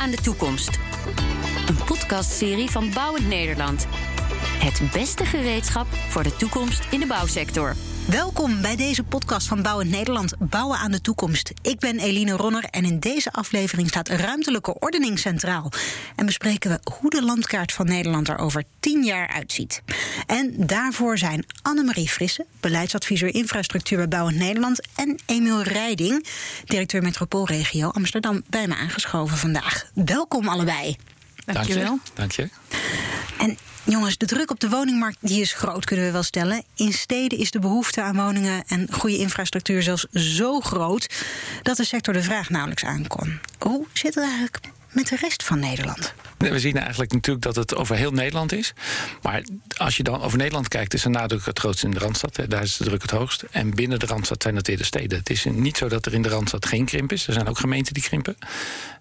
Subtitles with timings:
[0.00, 0.78] aan de toekomst.
[1.68, 3.86] Een podcastserie van Bouwend Nederland.
[4.58, 7.74] Het beste gereedschap voor de toekomst in de bouwsector.
[8.10, 11.52] Welkom bij deze podcast van Bouwend Nederland, Bouwen aan de Toekomst.
[11.62, 15.72] Ik ben Eline Ronner en in deze aflevering staat ruimtelijke ordening centraal.
[16.16, 19.82] En bespreken we hoe de landkaart van Nederland er over tien jaar uitziet.
[20.26, 24.80] En daarvoor zijn Annemarie Frisse, beleidsadviseur infrastructuur bij Bouwend Nederland...
[24.94, 26.26] en Emiel Rijding,
[26.64, 29.90] directeur metropoolregio Amsterdam, bij me aangeschoven vandaag.
[29.94, 30.96] Welkom allebei.
[31.44, 31.98] Dankjewel.
[32.14, 32.48] Dank je.
[33.40, 36.62] En Jongens, de druk op de woningmarkt die is groot, kunnen we wel stellen.
[36.74, 41.06] In steden is de behoefte aan woningen en goede infrastructuur zelfs zo groot
[41.62, 43.38] dat de sector de vraag nauwelijks aankon.
[43.58, 44.60] Hoe zit het eigenlijk
[44.92, 46.14] met de rest van Nederland?
[46.38, 48.72] We zien eigenlijk natuurlijk dat het over heel Nederland is.
[49.22, 49.42] Maar
[49.76, 52.38] als je dan over Nederland kijkt, is de nadruk het grootst in de Randstad.
[52.48, 53.44] Daar is de druk het hoogst.
[53.50, 55.18] En binnen de Randstad zijn het weer de steden.
[55.18, 57.26] Het is niet zo dat er in de Randstad geen krimp is.
[57.26, 58.36] Er zijn ook gemeenten die krimpen.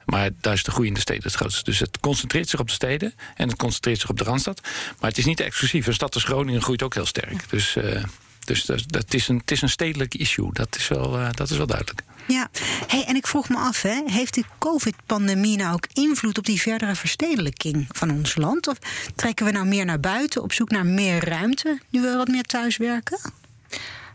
[0.06, 1.64] Maar daar is de groei in de steden het grootste.
[1.64, 4.62] Dus het concentreert zich op de steden en het concentreert zich op de Randstad.
[5.00, 5.88] Maar het is niet exclusief.
[5.88, 7.50] Een stad als Groningen groeit ook heel sterk.
[7.50, 8.03] Dus, uh,
[8.50, 10.53] dus dat, dat, is een, het is een stedelijk issue.
[10.53, 12.03] Dat is wel, uh, dat is wel duidelijk.
[12.28, 12.50] Ja,
[12.88, 16.61] hey, en ik vroeg me af, hè, heeft de COVID-pandemie nou ook invloed op die
[16.61, 18.67] verdere verstedelijking van ons land?
[18.67, 18.78] Of
[19.16, 22.44] trekken we nou meer naar buiten op zoek naar meer ruimte nu we wat meer
[22.44, 23.19] thuiswerken?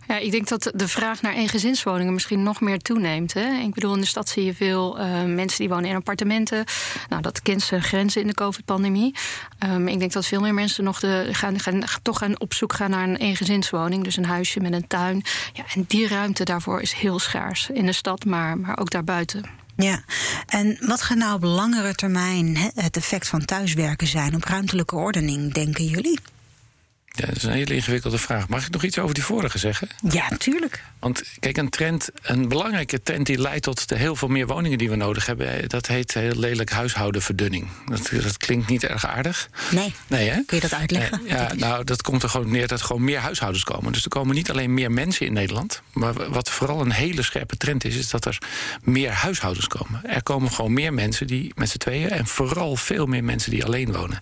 [0.09, 3.33] Ja, ik denk dat de vraag naar eengezinswoningen misschien nog meer toeneemt.
[3.33, 3.61] Hè?
[3.63, 6.65] Ik bedoel, in de stad zie je veel uh, mensen die wonen in appartementen.
[7.09, 9.15] Nou, dat kent ze grenzen in de COVID-pandemie.
[9.65, 12.73] Um, ik denk dat veel meer mensen nog de, gaan, gaan, toch gaan op zoek
[12.73, 14.05] gaan naar een eengezinswoning.
[14.05, 15.23] Dus een huisje met een tuin.
[15.53, 19.63] Ja, en die ruimte daarvoor is heel schaars in de stad, maar, maar ook daarbuiten.
[19.77, 20.03] Ja,
[20.47, 25.53] en wat gaat nou op langere termijn het effect van thuiswerken zijn op ruimtelijke ordening,
[25.53, 26.19] denken jullie?
[27.17, 28.49] Ja, dat is een hele ingewikkelde vraag.
[28.49, 29.89] Mag ik nog iets over die vorige zeggen?
[30.11, 30.83] Ja, natuurlijk.
[31.05, 34.79] Want kijk, een trend, een belangrijke trend die leidt tot de heel veel meer woningen
[34.79, 37.69] die we nodig hebben, dat heet heel lelijk huishoudenverdunning.
[37.87, 39.49] Dat, dat klinkt niet erg aardig.
[39.71, 39.95] Nee.
[40.07, 40.43] nee hè?
[40.47, 41.21] Kun je dat uitleggen?
[41.27, 43.93] ja, nou, dat komt er gewoon neer dat er gewoon meer huishoudens komen.
[43.93, 47.57] Dus er komen niet alleen meer mensen in Nederland, maar wat vooral een hele scherpe
[47.57, 48.39] trend is, is dat er
[48.83, 50.01] meer huishoudens komen.
[50.05, 53.65] Er komen gewoon meer mensen die met z'n tweeën en vooral veel meer mensen die
[53.65, 54.21] alleen wonen.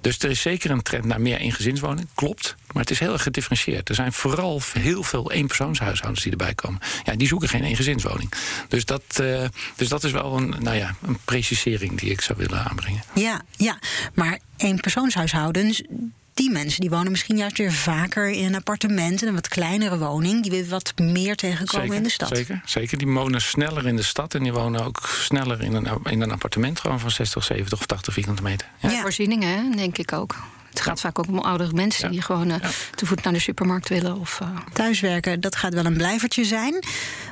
[0.00, 2.56] Dus er is zeker een trend naar meer eengezinswoning klopt.
[2.72, 3.88] Maar het is heel erg gedifferentieerd.
[3.88, 5.30] Er zijn vooral heel veel
[6.00, 6.80] eenpersoonshuishoudens die erbij komen.
[7.04, 8.32] Ja, die zoeken geen eengezinswoning.
[8.68, 9.44] Dus dat, uh,
[9.76, 13.02] dus dat is wel een, nou ja, een precisering die ik zou willen aanbrengen.
[13.14, 13.78] Ja, ja.
[14.14, 15.82] maar eenpersoonshuishoudens
[16.34, 19.98] die mensen die wonen misschien juist weer vaker in een appartement, in een wat kleinere
[19.98, 22.36] woning, die we wat meer tegenkomen zeker, in de stad.
[22.36, 22.98] Zeker, zeker.
[22.98, 26.30] Die wonen sneller in de stad en die wonen ook sneller in een, in een
[26.30, 28.68] appartement, gewoon van 60, 70 of 80 vierkante meter.
[28.78, 28.90] Ja.
[28.90, 29.00] ja.
[29.00, 30.36] Voorzieningen, denk ik ook.
[30.70, 32.56] Het gaat vaak ook om oudere mensen die gewoon uh,
[32.94, 34.20] te voet naar de supermarkt willen.
[34.20, 34.48] Of, uh...
[34.72, 36.84] Thuiswerken, dat gaat wel een blijvertje zijn.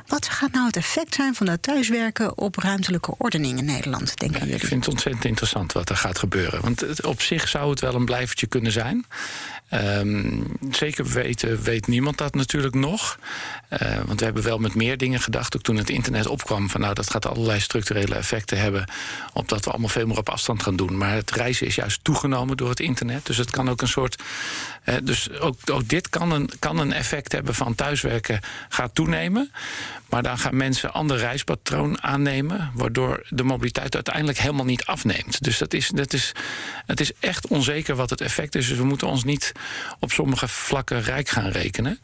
[0.07, 4.39] Wat gaat nou het effect zijn van dat thuiswerken op ruimtelijke ordening in Nederland, denken
[4.39, 4.55] jullie?
[4.55, 6.61] Ik vind het ontzettend interessant wat er gaat gebeuren.
[6.61, 9.05] Want het, op zich zou het wel een blijvertje kunnen zijn.
[9.73, 13.19] Um, zeker weten weet niemand dat natuurlijk nog.
[13.81, 15.55] Uh, want we hebben wel met meer dingen gedacht.
[15.55, 16.69] Ook toen het internet opkwam.
[16.69, 18.85] Van nou, dat gaat allerlei structurele effecten hebben.
[19.33, 20.97] Op dat we allemaal veel meer op afstand gaan doen.
[20.97, 23.25] Maar het reizen is juist toegenomen door het internet.
[23.25, 24.23] Dus het kan ook een soort.
[24.89, 28.39] Uh, dus ook, ook dit kan een, kan een effect hebben van thuiswerken
[28.69, 29.51] gaat toenemen.
[30.09, 32.71] Maar dan gaan mensen ander reispatroon aannemen.
[32.73, 35.43] Waardoor de mobiliteit uiteindelijk helemaal niet afneemt.
[35.43, 36.31] Dus dat is, dat is,
[36.85, 38.67] het is echt onzeker wat het effect is.
[38.67, 39.51] Dus we moeten ons niet
[39.99, 41.99] op sommige vlakken rijk gaan rekenen.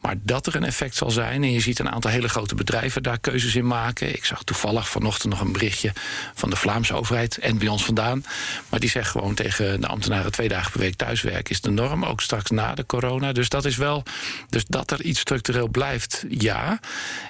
[0.00, 1.42] Maar dat er een effect zal zijn.
[1.42, 4.14] En je ziet een aantal hele grote bedrijven daar keuzes in maken.
[4.14, 5.92] Ik zag toevallig vanochtend nog een berichtje
[6.34, 8.24] van de Vlaamse overheid en bij ons vandaan.
[8.68, 12.04] Maar die zegt gewoon tegen de ambtenaren twee dagen per week thuiswerken is de norm.
[12.14, 13.32] Ook straks na de corona.
[13.32, 14.02] Dus dat is wel.
[14.48, 16.80] Dus dat er iets structureel blijft, ja.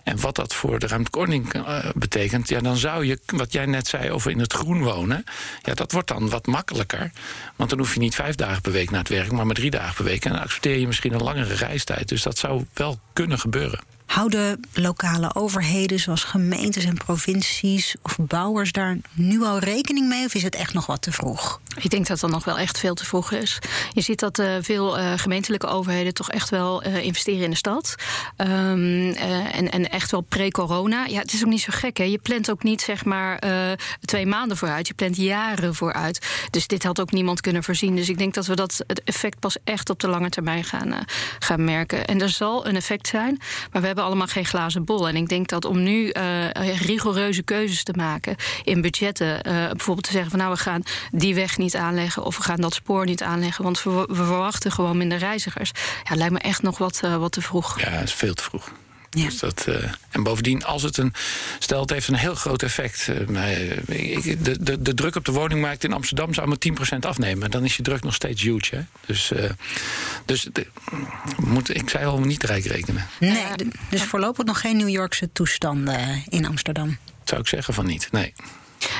[0.02, 3.86] En wat dat voor de ruimtelijke uh, betekent, ja, dan zou je, wat jij net
[3.86, 5.24] zei over in het groen wonen,
[5.62, 7.10] ja, dat wordt dan wat makkelijker.
[7.56, 9.70] Want dan hoef je niet vijf dagen per week naar het werk, maar maar drie
[9.70, 10.24] dagen per week.
[10.24, 12.08] En dan accepteer je misschien een langere reistijd.
[12.08, 13.93] Dus dat zou wel kunnen gebeuren.
[14.06, 20.24] Houden lokale overheden zoals gemeentes en provincies of bouwers daar nu al rekening mee?
[20.24, 21.60] Of is het echt nog wat te vroeg?
[21.80, 23.58] Ik denk dat dat nog wel echt veel te vroeg is.
[23.92, 27.56] Je ziet dat uh, veel uh, gemeentelijke overheden toch echt wel uh, investeren in de
[27.56, 27.94] stad.
[28.36, 31.06] Um, en, en echt wel pre-corona.
[31.06, 31.96] Ja, het is ook niet zo gek.
[31.96, 32.04] Hè?
[32.04, 33.42] Je plant ook niet zeg maar
[34.00, 34.88] twee maanden vooruit.
[34.88, 36.26] Je plant jaren vooruit.
[36.50, 37.96] Dus dit had ook niemand kunnen voorzien.
[37.96, 41.04] Dus ik denk dat we dat het effect pas echt op de lange termijn gaan,
[41.38, 42.06] gaan merken.
[42.06, 43.40] En er zal een effect zijn.
[43.72, 45.08] Maar we hebben allemaal geen glazen bol.
[45.08, 50.06] En ik denk dat om nu uh, rigoureuze keuzes te maken in budgetten, uh, bijvoorbeeld
[50.06, 53.04] te zeggen van nou we gaan die weg niet aanleggen of we gaan dat spoor
[53.04, 55.70] niet aanleggen, want we, we verwachten gewoon minder reizigers.
[56.08, 57.80] Ja, lijkt me echt nog wat, wat te vroeg.
[57.80, 58.72] Ja, is veel te vroeg
[59.14, 59.24] Ja.
[59.24, 61.12] Dus dat, uh, en bovendien, als het een.
[61.58, 63.08] Stel, het heeft een heel groot effect.
[63.30, 66.56] Uh, ik, de, de, de druk op de woningmarkt in Amsterdam zou maar
[66.94, 67.50] 10% afnemen.
[67.50, 68.76] Dan is je druk nog steeds huge.
[68.76, 68.82] Hè?
[69.06, 69.50] Dus, uh,
[70.24, 70.66] dus de,
[71.36, 73.06] moet, ik zei al niet rijk rekenen.
[73.20, 73.44] Nee,
[73.90, 76.98] dus voorlopig nog geen New Yorkse toestanden in Amsterdam.
[77.24, 78.32] Zou ik zeggen van niet, nee.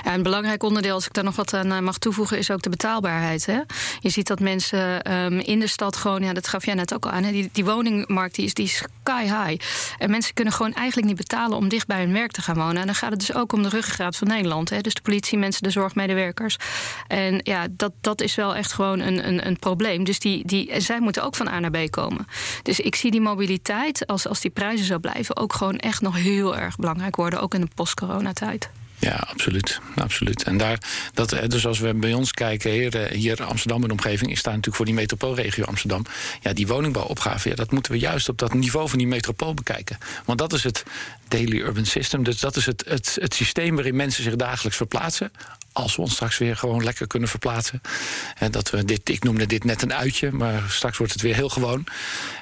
[0.04, 2.70] Een belangrijk onderdeel, als ik daar nog wat aan eh, mag toevoegen, is ook de
[2.70, 3.46] betaalbaarheid.
[3.46, 3.60] Hè?
[4.00, 7.04] Je ziet dat mensen um, in de stad gewoon, ja, dat gaf jij net ook
[7.04, 7.32] al aan, hè?
[7.32, 9.64] Die, die woningmarkt die is, die sky high.
[9.98, 12.76] En mensen kunnen gewoon eigenlijk niet betalen om dicht bij hun werk te gaan wonen.
[12.76, 14.70] En dan gaat het dus ook om de ruggengraat van Nederland.
[14.70, 14.81] Hè?
[14.81, 16.56] Dus de politie, mensen, de zorgmedewerkers.
[17.06, 20.04] En ja, dat, dat is wel echt gewoon een, een, een probleem.
[20.04, 22.26] Dus die, die, zij moeten ook van A naar B komen.
[22.62, 26.16] Dus ik zie die mobiliteit, als, als die prijzen zo blijven, ook gewoon echt nog
[26.16, 28.70] heel erg belangrijk worden, ook in de post-coronatijd.
[29.04, 29.80] Ja, absoluut.
[29.94, 30.42] absoluut.
[30.42, 30.78] En daar,
[31.14, 34.42] dat, eh, dus als we bij ons kijken, hier, eh, hier Amsterdam en omgeving, is
[34.42, 36.04] daar natuurlijk voor die metropoolregio Amsterdam.
[36.40, 39.98] Ja, die woningbouwopgave, ja, dat moeten we juist op dat niveau van die metropool bekijken.
[40.24, 40.82] Want dat is het
[41.28, 42.22] daily urban system.
[42.22, 45.32] Dus dat is het, het, het systeem waarin mensen zich dagelijks verplaatsen
[45.74, 47.80] als we ons straks weer gewoon lekker kunnen verplaatsen.
[48.38, 51.34] En dat we dit, ik noemde dit net een uitje, maar straks wordt het weer
[51.34, 51.86] heel gewoon.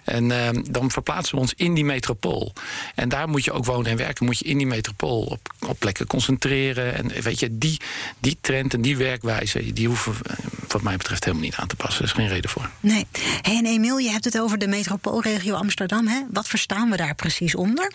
[0.04, 2.52] En uh, dan verplaatsen we ons in die metropool.
[2.94, 4.24] En daar moet je ook wonen en werken.
[4.24, 6.94] Moet je in die metropool op, op plekken concentreren.
[6.94, 7.80] En weet je, die,
[8.18, 10.36] die trend en die werkwijze, die hoeven eh,
[10.68, 12.02] wat mij betreft helemaal niet aan te passen.
[12.02, 12.70] Er is geen reden voor.
[12.80, 13.06] Nee.
[13.42, 16.06] Hey, en Emiel, je hebt het over de metropoolregio Amsterdam.
[16.06, 16.20] Hè?
[16.30, 17.92] Wat verstaan we daar precies onder?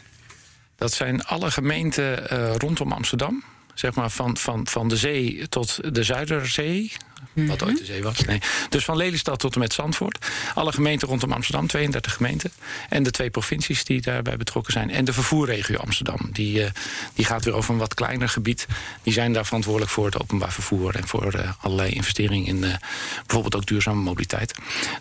[0.76, 3.44] Dat zijn alle gemeenten uh, rondom Amsterdam
[3.80, 6.92] zeg maar van, van, van de zee tot de Zuiderzee.
[7.34, 8.20] Wat ooit de zee was.
[8.20, 8.40] Nee.
[8.70, 10.26] Dus van Lelystad tot en met Zandvoort.
[10.54, 12.52] Alle gemeenten rondom Amsterdam, 32 gemeenten.
[12.90, 14.90] En de twee provincies die daarbij betrokken zijn.
[14.90, 16.20] En de vervoerregio Amsterdam.
[16.32, 16.66] Die, uh,
[17.14, 18.68] die gaat weer over een wat kleiner gebied.
[19.04, 20.96] Die zijn daar verantwoordelijk voor het openbaar vervoer.
[20.96, 22.74] En voor uh, allerlei investeringen in uh,
[23.26, 24.54] bijvoorbeeld ook duurzame mobiliteit.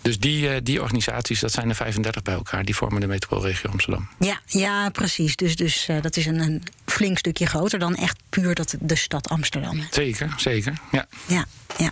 [0.02, 2.64] Dus die, die organisaties, dat zijn er 35 bij elkaar.
[2.64, 4.08] Die vormen de metropoolregio Amsterdam.
[4.18, 5.36] Ja, ja precies.
[5.36, 9.28] Dus, dus dat is een, een flink stukje groter dan echt puur dat de stad
[9.28, 9.80] Amsterdam.
[9.90, 10.74] Zeker, zeker.
[10.92, 11.06] Ja.
[11.26, 11.46] ja,
[11.78, 11.90] ja.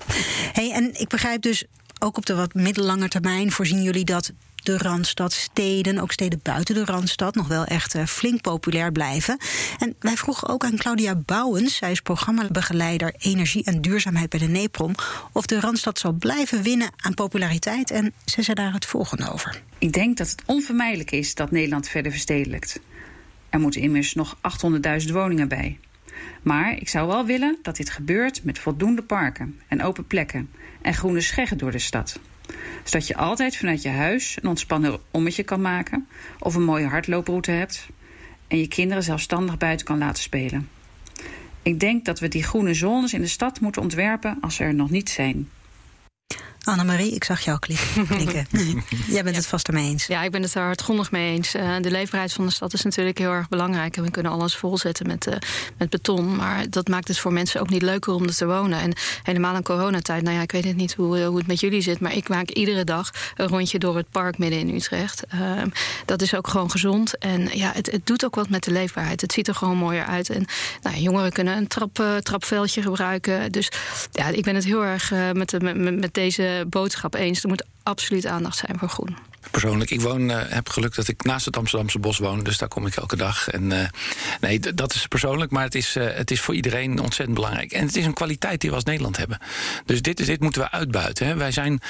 [0.53, 1.65] Hey, en ik begrijp dus
[1.99, 4.33] ook op de wat middellange termijn voorzien jullie dat
[4.65, 9.39] de Randstad, steden, ook steden buiten de Randstad, nog wel echt uh, flink populair blijven.
[9.79, 14.47] En wij vroegen ook aan Claudia Bouwens, zij is programmabegeleider Energie en Duurzaamheid bij de
[14.47, 14.95] NEPROM,
[15.33, 17.91] of de Randstad zal blijven winnen aan populariteit.
[17.91, 19.63] En ze zei daar het volgende over.
[19.79, 22.81] Ik denk dat het onvermijdelijk is dat Nederland verder verstedelijkt.
[23.49, 24.37] Er moeten immers nog
[25.07, 25.79] 800.000 woningen bij.
[26.44, 30.50] Maar ik zou wel willen dat dit gebeurt met voldoende parken en open plekken
[30.82, 32.20] en groene scheggen door de stad.
[32.85, 36.06] Zodat je altijd vanuit je huis een ontspannen ommetje kan maken
[36.38, 37.87] of een mooie hardlooproute hebt
[38.49, 40.69] en je kinderen zelfstandig buiten kan laten spelen.
[41.62, 44.75] Ik denk dat we die groene zones in de stad moeten ontwerpen als ze er
[44.75, 45.49] nog niet zijn.
[46.65, 48.47] Annemarie, ik zag jou knikken.
[49.15, 50.07] Jij bent het vast ermee eens.
[50.07, 51.55] Ja, ik ben het er hardgrondig mee eens.
[51.55, 53.97] Uh, de leefbaarheid van de stad is natuurlijk heel erg belangrijk.
[53.97, 55.35] En we kunnen alles volzetten met, uh,
[55.79, 56.37] met beton.
[56.37, 58.81] Maar dat maakt het voor mensen ook niet leuker om er te wonen.
[58.81, 61.81] En helemaal in coronatijd, nou ja, ik weet het niet hoe, hoe het met jullie
[61.81, 62.01] zit.
[62.01, 65.23] Maar ik maak iedere dag een rondje door het park midden in Utrecht.
[65.35, 65.63] Uh,
[66.05, 67.19] dat is ook gewoon gezond.
[67.19, 69.21] En ja, het, het doet ook wat met de leefbaarheid.
[69.21, 70.31] Het ziet er gewoon mooier uit.
[70.31, 70.45] En
[70.83, 73.53] nou, jongeren kunnen een trap, trapveldje gebruiken.
[73.53, 73.69] Dus
[74.13, 77.43] ja, ik ben het heel erg met, de, met, met deze boodschap eens.
[77.43, 79.17] Er moet absoluut aandacht zijn voor groen.
[79.50, 82.69] Persoonlijk, ik woon, uh, heb geluk dat ik naast het Amsterdamse bos woon, dus daar
[82.69, 83.49] kom ik elke dag.
[83.49, 83.79] En uh,
[84.41, 87.72] nee, dat is persoonlijk, maar het is, uh, het is voor iedereen ontzettend belangrijk.
[87.72, 89.39] En het is een kwaliteit die we als Nederland hebben.
[89.86, 91.27] Dus dit, dit moeten we uitbuiten.
[91.27, 91.36] Hè.
[91.36, 91.81] Wij zijn,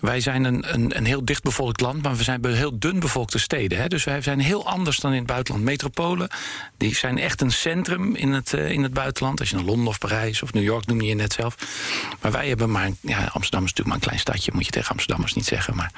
[0.00, 3.78] wij zijn een, een, een heel dichtbevolkt land, maar we zijn heel dun bevolkte steden.
[3.78, 3.88] Hè.
[3.88, 5.64] Dus wij zijn heel anders dan in het buitenland.
[5.64, 6.28] Metropolen,
[6.76, 9.40] die zijn echt een centrum in het, in het buitenland.
[9.40, 11.54] Als je naar Londen of Parijs of New York noem je net zelf.
[12.20, 14.90] Maar wij hebben maar, ja, Amsterdam is natuurlijk maar een klein stadje, moet je tegen
[14.90, 15.76] Amsterdammers niet zeggen.
[15.76, 15.92] Maar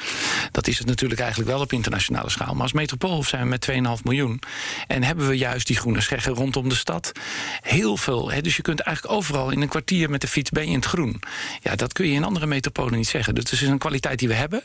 [0.50, 2.52] dat is het natuurlijk natuurlijk eigenlijk wel op internationale schaal.
[2.52, 4.40] Maar als metropool zijn we met 2,5 miljoen.
[4.86, 7.12] En hebben we juist die groene scheggen rondom de stad.
[7.60, 8.30] Heel veel.
[8.30, 10.74] Hè, dus je kunt eigenlijk overal in een kwartier met de fiets ben je in
[10.74, 11.22] het groen.
[11.62, 13.34] Ja, dat kun je in andere metropolen niet zeggen.
[13.34, 14.62] Dus het is een kwaliteit die we hebben.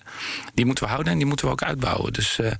[0.53, 2.13] Die moeten we houden en die moeten we ook uitbouwen.
[2.13, 2.51] Dus uh,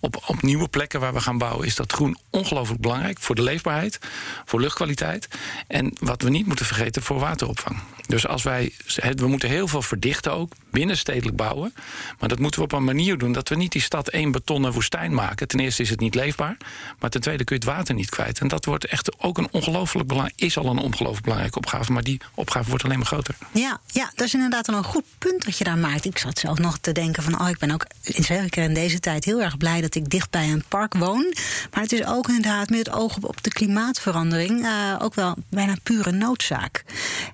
[0.00, 3.18] op, op nieuwe plekken waar we gaan bouwen is dat groen ongelooflijk belangrijk.
[3.20, 3.98] Voor de leefbaarheid,
[4.44, 5.28] voor luchtkwaliteit.
[5.66, 7.76] En wat we niet moeten vergeten, voor wateropvang.
[8.10, 8.72] Dus als wij,
[9.14, 11.74] we moeten heel veel verdichten ook, binnenstedelijk bouwen.
[12.18, 14.72] Maar dat moeten we op een manier doen dat we niet die stad één betonnen
[14.72, 15.48] woestijn maken.
[15.48, 16.56] Ten eerste is het niet leefbaar,
[16.98, 18.40] maar ten tweede kun je het water niet kwijt.
[18.40, 22.02] En dat wordt echt ook een ongelooflijk belangrijk, is al een ongelooflijk belangrijke opgave, maar
[22.02, 23.34] die opgave wordt alleen maar groter.
[23.52, 26.04] Ja, ja, dat is inderdaad een goed punt dat je daar maakt.
[26.04, 29.24] Ik zat zelf nog te denken van, oh, ik ben ook zeker in deze tijd
[29.24, 31.34] heel erg blij dat ik dicht bij een park woon.
[31.72, 35.76] Maar het is ook inderdaad met het oog op de klimaatverandering uh, ook wel bijna
[35.82, 36.84] pure noodzaak.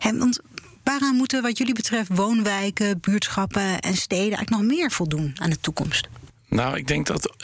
[0.00, 0.40] Want
[0.87, 5.61] Waaraan moeten wat jullie betreft woonwijken, buurtschappen en steden eigenlijk nog meer voldoen aan de
[5.61, 6.09] toekomst?
[6.49, 7.35] Nou, ik denk dat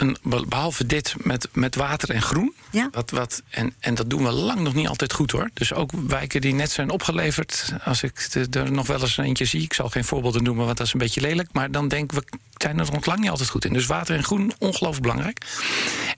[0.49, 2.55] behalve dit met, met water en groen.
[2.73, 2.88] Ja.
[2.93, 5.50] Wat, wat, en, en dat doen we lang nog niet altijd goed hoor.
[5.55, 7.73] Dus ook wijken die net zijn opgeleverd.
[7.85, 9.62] Als ik er nog wel eens eentje zie.
[9.62, 11.49] Ik zal geen voorbeelden noemen, want dat is een beetje lelijk.
[11.52, 12.23] Maar dan denk we
[12.62, 13.73] zijn er nog lang niet altijd goed in.
[13.73, 15.47] Dus water en groen, ongelooflijk belangrijk.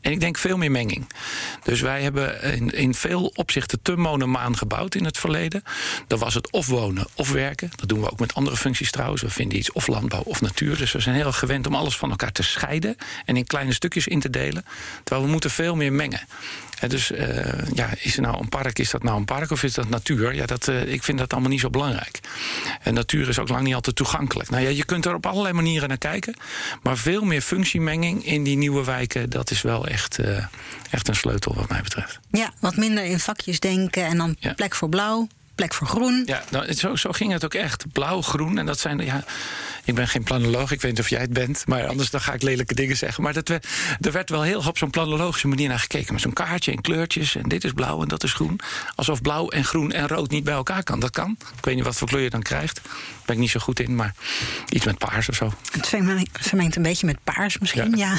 [0.00, 1.06] En ik denk veel meer menging.
[1.62, 5.62] Dus wij hebben in, in veel opzichten te monomaan gebouwd in het verleden.
[6.06, 7.70] Dan was het of wonen of werken.
[7.76, 9.22] Dat doen we ook met andere functies trouwens.
[9.22, 10.76] We vinden iets of landbouw of natuur.
[10.76, 14.06] Dus we zijn heel gewend om alles van elkaar te scheiden en in kleine stukjes
[14.06, 14.64] in te delen.
[15.04, 16.20] Terwijl we moeten veel meer mengen.
[16.88, 17.18] Dus uh,
[17.74, 20.34] ja, is er nou een park, is dat nou een park of is dat natuur?
[20.34, 22.20] Ja, dat, uh, ik vind dat allemaal niet zo belangrijk.
[22.82, 24.50] En natuur is ook lang niet altijd toegankelijk.
[24.50, 26.34] Nou ja, je kunt er op allerlei manieren naar kijken.
[26.82, 30.44] Maar veel meer functiemenging in die nieuwe wijken, dat is wel echt, uh,
[30.90, 32.20] echt een sleutel wat mij betreft.
[32.30, 34.52] Ja, wat minder in vakjes denken en dan ja.
[34.52, 36.22] plek voor blauw, plek voor groen.
[36.26, 37.92] Ja, nou, zo, zo ging het ook echt.
[37.92, 38.58] Blauw, groen.
[38.58, 39.24] En dat zijn, ja,
[39.84, 41.66] ik ben geen planoloog, ik weet niet of jij het bent.
[41.66, 43.22] Maar anders dan ga ik lelijke dingen zeggen.
[43.22, 43.60] Maar dat we,
[44.00, 46.12] er werd wel heel op zo'n planologische manier naar gekeken.
[46.12, 47.36] Met zo'n kaartje en kleurtjes.
[47.36, 48.60] En dit is blauw en dat is groen.
[48.94, 51.00] Alsof blauw en groen en rood niet bij elkaar kan.
[51.00, 51.36] Dat kan.
[51.58, 52.80] Ik weet niet wat voor kleur je dan krijgt.
[52.84, 52.92] Daar
[53.24, 53.94] ben ik niet zo goed in.
[53.94, 54.14] Maar
[54.68, 55.52] iets met paars of zo.
[55.72, 55.86] Het
[56.32, 58.12] vermengt een beetje met paars misschien, ja.
[58.12, 58.16] ja.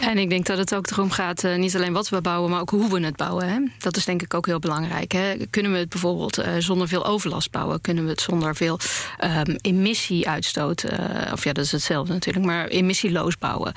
[0.08, 2.60] En ik denk dat het ook erom gaat, uh, niet alleen wat we bouwen, maar
[2.60, 3.48] ook hoe we het bouwen.
[3.48, 3.58] Hè?
[3.78, 5.12] Dat is denk ik ook heel belangrijk.
[5.12, 5.36] Hè?
[5.50, 7.80] Kunnen we het bijvoorbeeld uh, zonder veel overlast bouwen?
[7.80, 8.78] Kunnen we het zonder veel
[9.24, 13.72] um, emissie uitstoot, uh, of ja, dat is hetzelfde natuurlijk, maar emissieloos bouwen?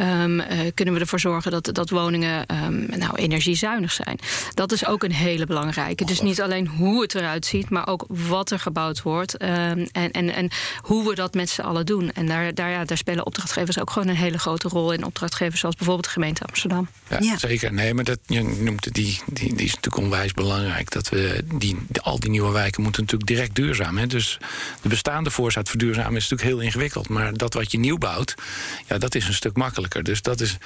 [0.00, 0.42] Um,
[0.74, 4.18] kunnen we ervoor zorgen dat, dat woningen um, nou, energiezuinig zijn?
[4.54, 6.04] Dat is ook een hele belangrijke.
[6.04, 10.34] Dus niet alleen hoe het eruit ziet, maar ook wat er gebouwd wordt en, en,
[10.34, 12.12] en hoe we dat met z'n allen doen.
[12.12, 15.04] En daar, daar, ja, daar spelen opdrachtgevers ook gewoon een hele grote rol in.
[15.04, 16.88] Opdrachtgevers zoals bijvoorbeeld de gemeente Amsterdam.
[17.08, 17.38] Ja, ja.
[17.38, 17.72] zeker.
[17.72, 20.90] Nee, maar dat, je noemt die, die, die is natuurlijk onwijs belangrijk.
[20.90, 23.98] Dat we die, al die nieuwe wijken moeten natuurlijk direct duurzaam.
[23.98, 24.06] Hè?
[24.06, 24.38] Dus
[24.82, 27.08] de bestaande voorzet verduurzamen is natuurlijk heel ingewikkeld.
[27.08, 28.34] Maar dat wat je nieuw bouwt,
[28.86, 30.02] ja, dat is een stuk makkelijker.
[30.02, 30.56] Dus dat, is,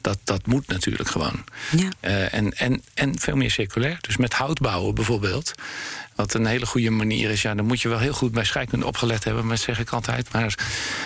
[0.00, 1.44] dat, dat moet natuurlijk gewoon.
[1.76, 1.88] Ja.
[2.00, 3.98] Uh, en, en, en veel meer circulair.
[4.00, 5.52] Dus met hout bouwen bijvoorbeeld.
[6.14, 7.42] Wat een hele goede manier is.
[7.42, 9.90] Ja, dan moet je wel heel goed bij scheikunde opgelet hebben, maar dat zeg ik
[9.90, 10.32] altijd.
[10.32, 10.58] Maar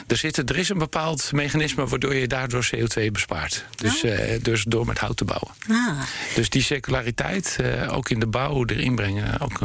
[0.07, 3.65] er, zit, er is een bepaald mechanisme waardoor je daardoor CO2 bespaart.
[3.77, 5.51] Dus, uh, dus door met hout te bouwen.
[5.69, 6.01] Ah.
[6.35, 9.61] Dus die circulariteit, uh, ook in de bouw erin brengen, ook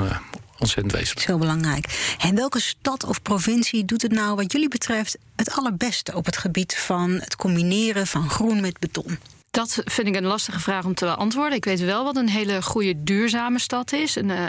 [0.60, 1.28] ontzettend wezenlijk.
[1.28, 2.16] Zo belangrijk.
[2.20, 6.38] En welke stad of provincie doet het nou, wat jullie betreft, het allerbeste op het
[6.38, 9.20] gebied van het combineren van groen met beton?
[9.58, 11.58] Dat vind ik een lastige vraag om te beantwoorden.
[11.58, 14.16] Ik weet wel wat een hele goede duurzame stad is.
[14.16, 14.46] Een, uh,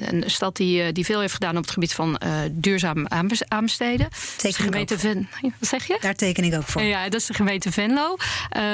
[0.00, 2.20] een stad die, die veel heeft gedaan op het gebied van
[2.50, 3.06] duurzaam
[3.48, 4.08] aanbesteden.
[4.36, 5.28] Teken de gemeente Ven.
[5.40, 5.98] Wat zeg je?
[6.00, 6.82] Daar teken ik ook voor.
[6.82, 8.16] Ja, dat is de gemeente Venlo.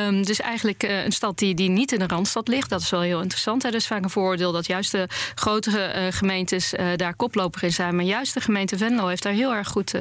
[0.06, 2.70] Um, dus eigenlijk een stad die, die niet in de randstad ligt.
[2.70, 3.62] Dat is wel heel interessant.
[3.62, 3.68] Hè.
[3.68, 7.96] Er is vaak een vooroordeel dat juist de grotere gemeentes daar koploper in zijn.
[7.96, 9.94] Maar juist de gemeente Venlo heeft daar heel erg goed,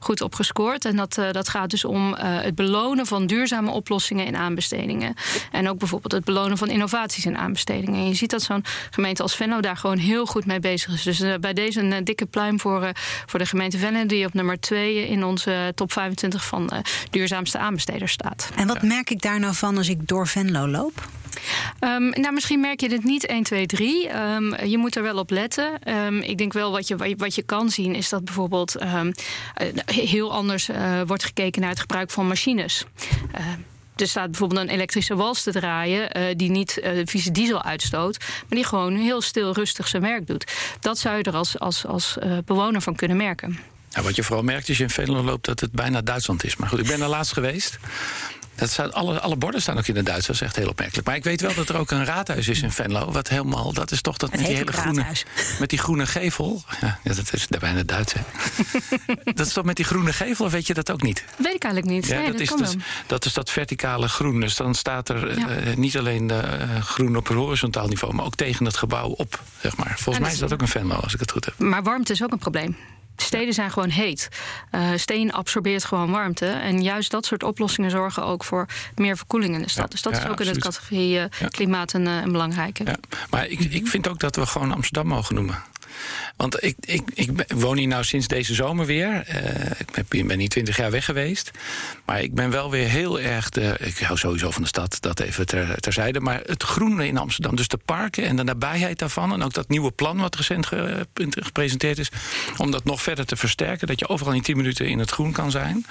[0.00, 0.84] goed op gescoord.
[0.84, 5.00] En dat, dat gaat dus om het belonen van duurzame oplossingen in aanbestedingen.
[5.50, 8.00] En ook bijvoorbeeld het belonen van innovaties en aanbestedingen.
[8.00, 11.02] En je ziet dat zo'n gemeente als Venlo daar gewoon heel goed mee bezig is.
[11.02, 12.88] Dus uh, bij deze een uh, dikke pluim voor, uh,
[13.26, 16.70] voor de gemeente Venlo, die op nummer 2 in onze top 25 van
[17.10, 18.50] duurzaamste aanbesteders staat.
[18.54, 21.08] En wat merk ik daar nou van als ik door Venlo loop?
[21.80, 24.16] Um, nou, misschien merk je het niet 1, 2, 3.
[24.16, 25.94] Um, je moet er wel op letten.
[26.06, 28.76] Um, ik denk wel wat je, wat je kan zien is dat bijvoorbeeld
[29.84, 30.68] heel anders
[31.06, 32.84] wordt gekeken naar het gebruik van machines
[33.96, 38.18] er staat bijvoorbeeld een elektrische wals te draaien uh, die niet uh, vieze diesel uitstoot,
[38.18, 40.52] maar die gewoon heel stil rustig zijn werk doet.
[40.80, 43.58] Dat zou je er als, als, als uh, bewoner van kunnen merken.
[43.88, 46.56] Ja, wat je vooral merkt als je in Venlo loopt dat het bijna Duitsland is.
[46.56, 47.78] Maar goed, ik ben er laatst geweest.
[48.62, 51.06] Dat staat, alle, alle borden staan ook in het Duits, dat is echt heel opmerkelijk.
[51.06, 53.12] Maar ik weet wel dat er ook een raadhuis is in Venlo.
[53.12, 55.04] Wat helemaal, dat is toch dat het met die hele groene.
[55.60, 56.62] Met die groene gevel.
[56.80, 58.20] Ja, dat is bijna Duits, hè?
[59.34, 61.24] dat is toch met die groene gevel, of weet je dat ook niet?
[61.36, 62.06] Weet ik eigenlijk niet.
[62.06, 64.40] Ja, nee, dat, dat, is dus, dat is dat verticale groen.
[64.40, 65.48] Dus dan staat er Ja.
[65.48, 69.76] uh, niet alleen uh, groen op horizontaal niveau, maar ook tegen het gebouw op, zeg
[69.76, 69.86] maar.
[69.96, 71.58] Volgens En mij is dat ook een Venlo, als ik het goed heb.
[71.58, 72.76] Maar warmte is ook een probleem.
[73.16, 74.28] Steden zijn gewoon heet.
[74.72, 76.46] Uh, steen absorbeert gewoon warmte.
[76.46, 79.84] En juist dat soort oplossingen zorgen ook voor meer verkoeling in de stad.
[79.84, 82.98] Ja, dus dat ja, is ook in de categorie uh, klimaat een, uh, een belangrijke.
[83.30, 85.62] Maar ik, ik vind ook dat we gewoon Amsterdam mogen noemen.
[86.36, 89.22] Want ik, ik, ik woon hier nou sinds deze zomer weer.
[89.26, 89.70] Eh,
[90.10, 91.50] ik ben, niet twintig jaar weg geweest.
[92.04, 93.48] Maar ik ben wel weer heel erg.
[93.78, 96.20] Ik hou sowieso van de stad, dat even ter, terzijde.
[96.20, 99.32] Maar het groene in Amsterdam, dus de parken en de nabijheid daarvan.
[99.32, 102.10] En ook dat nieuwe plan wat recent ge- gepresenteerd is.
[102.56, 103.86] Om dat nog verder te versterken.
[103.86, 105.86] Dat je overal in tien minuten in het groen kan zijn.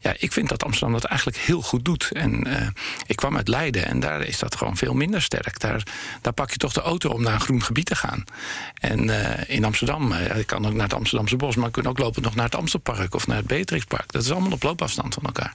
[0.00, 2.10] Ja, ik vind dat Amsterdam dat eigenlijk heel goed doet.
[2.12, 2.66] En eh,
[3.06, 5.60] ik kwam uit Leiden en daar is dat gewoon veel minder sterk.
[5.60, 5.82] Daar,
[6.20, 8.24] daar pak je toch de auto om naar een groen gebied te gaan.
[8.80, 11.86] En eh, in Amsterdam, eh, je kan ook naar het Amsterdamse bos, maar je kunt
[11.86, 14.12] ook lopen nog naar het Amstelpark of naar het Beatrixpark.
[14.12, 15.52] Dat is allemaal op loopafstand van elkaar.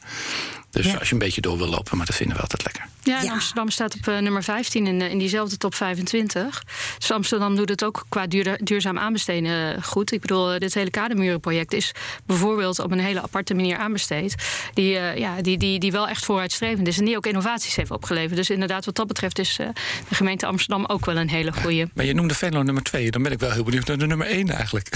[0.72, 2.88] Dus als je een beetje door wil lopen, maar dat vinden we altijd lekker.
[3.04, 6.64] Ja, Amsterdam staat op uh, nummer 15 in, in diezelfde top 25.
[6.98, 10.12] Dus Amsterdam doet het ook qua duur, duurzaam aanbesteden goed.
[10.12, 11.92] Ik bedoel, dit hele kadermurenproject is
[12.26, 14.36] bijvoorbeeld op een hele aparte manier aanbesteed.
[14.74, 17.92] Die, uh, ja, die, die, die wel echt vooruitstrevend is en die ook innovaties heeft
[17.92, 18.36] opgeleverd.
[18.36, 19.68] Dus inderdaad, wat dat betreft is uh,
[20.10, 21.90] de gemeente Amsterdam ook wel een hele goede.
[21.94, 23.12] Maar je noemde Venlo nummer 2.
[23.12, 24.90] Dan ben ik wel heel benieuwd naar de nummer 1 eigenlijk.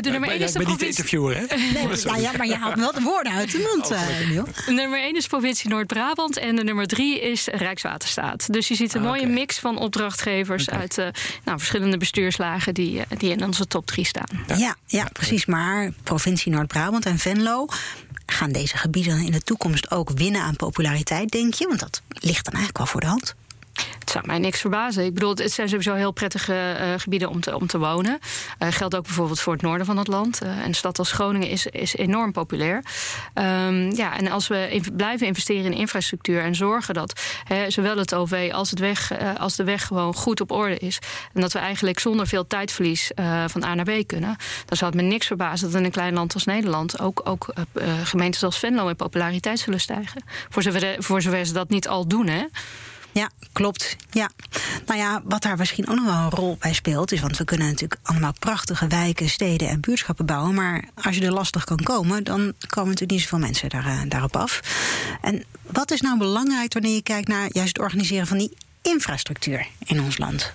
[0.00, 1.44] de nummer 1 is de ik ben niet de interviewer, hè?
[1.56, 5.16] Nee, ja, ja, maar je haalt wel de woorden uit de mond, oh, Nummer 1
[5.18, 8.52] is provincie Noord-Brabant en de nummer 3 is Rijkswaterstaat.
[8.52, 11.06] Dus je ziet een ah, mooie mix van opdrachtgevers uit uh,
[11.44, 14.44] nou, verschillende bestuurslagen die, uh, die in onze top 3 staan.
[14.46, 15.46] Ja, ja, ja precies.
[15.46, 17.66] Maar provincie Noord-Brabant en Venlo.
[18.26, 21.66] Gaan deze gebieden in de toekomst ook winnen aan populariteit, denk je?
[21.66, 23.34] Want dat ligt dan eigenlijk wel voor de hand.
[23.98, 25.04] Het zou mij niks verbazen.
[25.04, 28.18] Ik bedoel, het zijn sowieso heel prettige uh, gebieden om te, om te wonen.
[28.58, 30.40] Uh, geldt ook bijvoorbeeld voor het noorden van het land.
[30.64, 32.82] Een stad als Groningen is, is enorm populair.
[33.34, 38.14] Um, ja, en als we blijven investeren in infrastructuur en zorgen dat he, zowel het
[38.14, 40.98] OV als, het weg, als de weg gewoon goed op orde is.
[41.34, 43.10] En dat we eigenlijk zonder veel tijdverlies
[43.46, 44.36] van A naar B kunnen.
[44.66, 47.52] Dan zou het me niks verbazen dat in een klein land als Nederland ook, ook
[48.02, 50.22] gemeentes als Venlo in populariteit zullen stijgen.
[50.48, 52.44] Voor zover, voor zover ze dat niet al doen, hè.
[53.18, 53.96] Ja, klopt.
[54.10, 54.30] Ja.
[54.86, 57.44] Nou ja, wat daar misschien ook nog wel een rol bij speelt, is want we
[57.44, 60.54] kunnen natuurlijk allemaal prachtige wijken, steden en buurtschappen bouwen.
[60.54, 64.00] Maar als je er lastig kan komen, dan komen natuurlijk niet zoveel mensen daar, uh,
[64.08, 64.60] daarop af.
[65.22, 69.66] En wat is nou belangrijk wanneer je kijkt naar juist het organiseren van die infrastructuur
[69.84, 70.52] in ons land?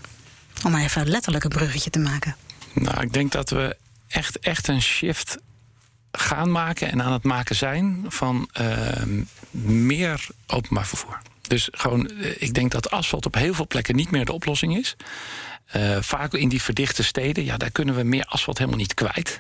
[0.64, 2.36] Om maar even letterlijk een bruggetje te maken.
[2.74, 3.78] Nou, ik denk dat we
[4.08, 5.38] echt, echt een shift
[6.12, 9.24] gaan maken en aan het maken zijn van uh,
[9.62, 11.22] meer openbaar vervoer.
[11.54, 14.78] Dus gewoon, eh, ik denk dat asfalt op heel veel plekken niet meer de oplossing
[14.78, 14.96] is.
[15.76, 19.40] Uh, vaak in die verdichte steden, ja, daar kunnen we meer asfalt helemaal niet kwijt.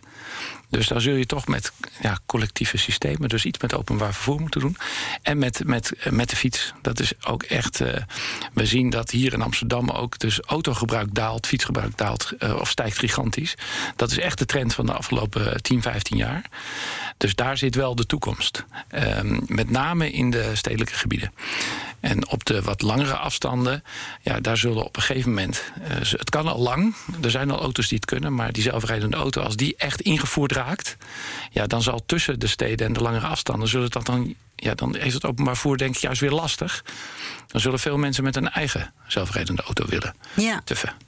[0.70, 4.60] Dus daar zul je toch met ja, collectieve systemen, dus iets met openbaar vervoer moeten
[4.60, 4.78] doen.
[5.22, 6.74] En met, met, met de fiets.
[6.82, 7.80] Dat is ook echt.
[7.80, 7.94] Uh,
[8.54, 13.56] we zien dat hier in Amsterdam ook dus autogebruik daalt, fietsgebruik daalt of stijgt gigantisch.
[13.96, 16.50] Dat is echt de trend van de afgelopen 10, 15 jaar.
[17.18, 18.66] Dus daar zit wel de toekomst.
[18.92, 21.34] Um, met name in de stedelijke gebieden.
[22.00, 23.84] En op de wat langere afstanden,
[24.22, 25.64] ja, daar zullen op een gegeven moment.
[26.20, 29.42] Het kan al lang, er zijn al auto's die het kunnen, maar die zelfrijdende auto,
[29.42, 30.98] als die echt ingevoerd raakt,
[31.52, 34.96] ja, dan zal tussen de steden en de langere afstanden zullen dat dan ja, dan
[34.96, 36.84] is het openbaar vervoer denk ik juist weer lastig.
[37.48, 40.16] Dan zullen veel mensen met een eigen zelfrijdende auto willen.
[40.36, 40.62] Ja,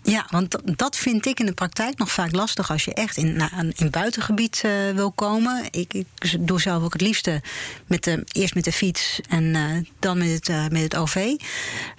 [0.04, 3.36] ja want dat vind ik in de praktijk nog vaak lastig als je echt in,
[3.38, 5.64] naar een buitengebied uh, wil komen.
[5.72, 6.08] Ik, ik,
[6.40, 7.42] doe zelf ook het liefste
[7.86, 9.64] met de, eerst met de fiets en uh,
[10.00, 11.36] dan met het, uh, met het OV.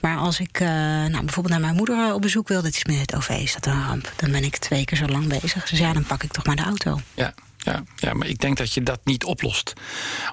[0.01, 3.15] Maar als ik nou, bijvoorbeeld naar mijn moeder op bezoek wil, dat is met het
[3.15, 4.13] OV, is dat een ramp.
[4.17, 5.69] Dan ben ik twee keer zo lang bezig.
[5.69, 7.01] Dus ja, dan pak ik toch maar de auto.
[7.15, 7.35] Ja,
[7.67, 9.73] ja, ja, maar ik denk dat je dat niet oplost.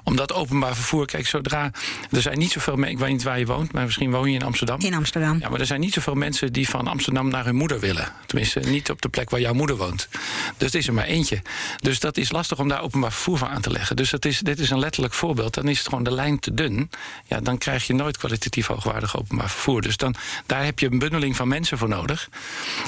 [0.04, 1.70] Omdat openbaar vervoer, kijk, zodra.
[2.10, 2.92] Er zijn niet zoveel mensen.
[2.92, 4.80] Ik weet niet waar je woont, maar misschien woon je in Amsterdam.
[4.80, 5.38] In Amsterdam.
[5.40, 8.12] Ja, maar er zijn niet zoveel mensen die van Amsterdam naar hun moeder willen.
[8.26, 10.08] Tenminste, niet op de plek waar jouw moeder woont.
[10.56, 11.42] Dus het is er maar eentje.
[11.76, 13.96] Dus dat is lastig om daar openbaar vervoer van aan te leggen.
[13.96, 15.54] Dus dat is, dit is een letterlijk voorbeeld.
[15.54, 16.90] Dan is het gewoon de lijn te dun.
[17.26, 19.82] Ja, dan krijg je nooit kwalitatief hoogwaardig openbaar vervoer.
[19.82, 20.14] Dus dan,
[20.46, 22.28] daar heb je een bundeling van mensen voor nodig.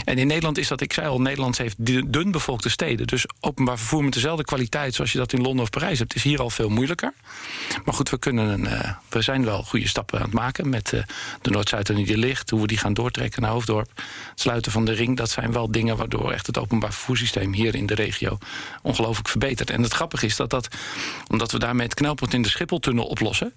[0.04, 1.76] En in Nederland is dat, ik zei al, Nederland heeft
[2.12, 3.06] dun bevolkte steden.
[3.06, 6.22] Dus openbaar vervoer met dezelfde kwaliteit zoals je dat in Londen of Parijs hebt, is
[6.22, 7.12] hier al veel moeilijker.
[7.84, 11.02] Maar goed, we, kunnen, uh, we zijn wel goede stappen aan het maken met uh,
[11.42, 13.90] de Noord-Zuid en die ligt, hoe we die gaan doortrekken naar Hoofddorp.
[14.30, 17.74] Het sluiten van de ring, dat zijn wel dingen waardoor echt het openbaar vervoerssysteem hier
[17.74, 18.38] in de regio
[18.82, 19.70] ongelooflijk verbetert.
[19.70, 20.68] En het grappige is dat dat,
[21.28, 23.54] omdat we daarmee het knelpunt in de Schipholtunnel oplossen.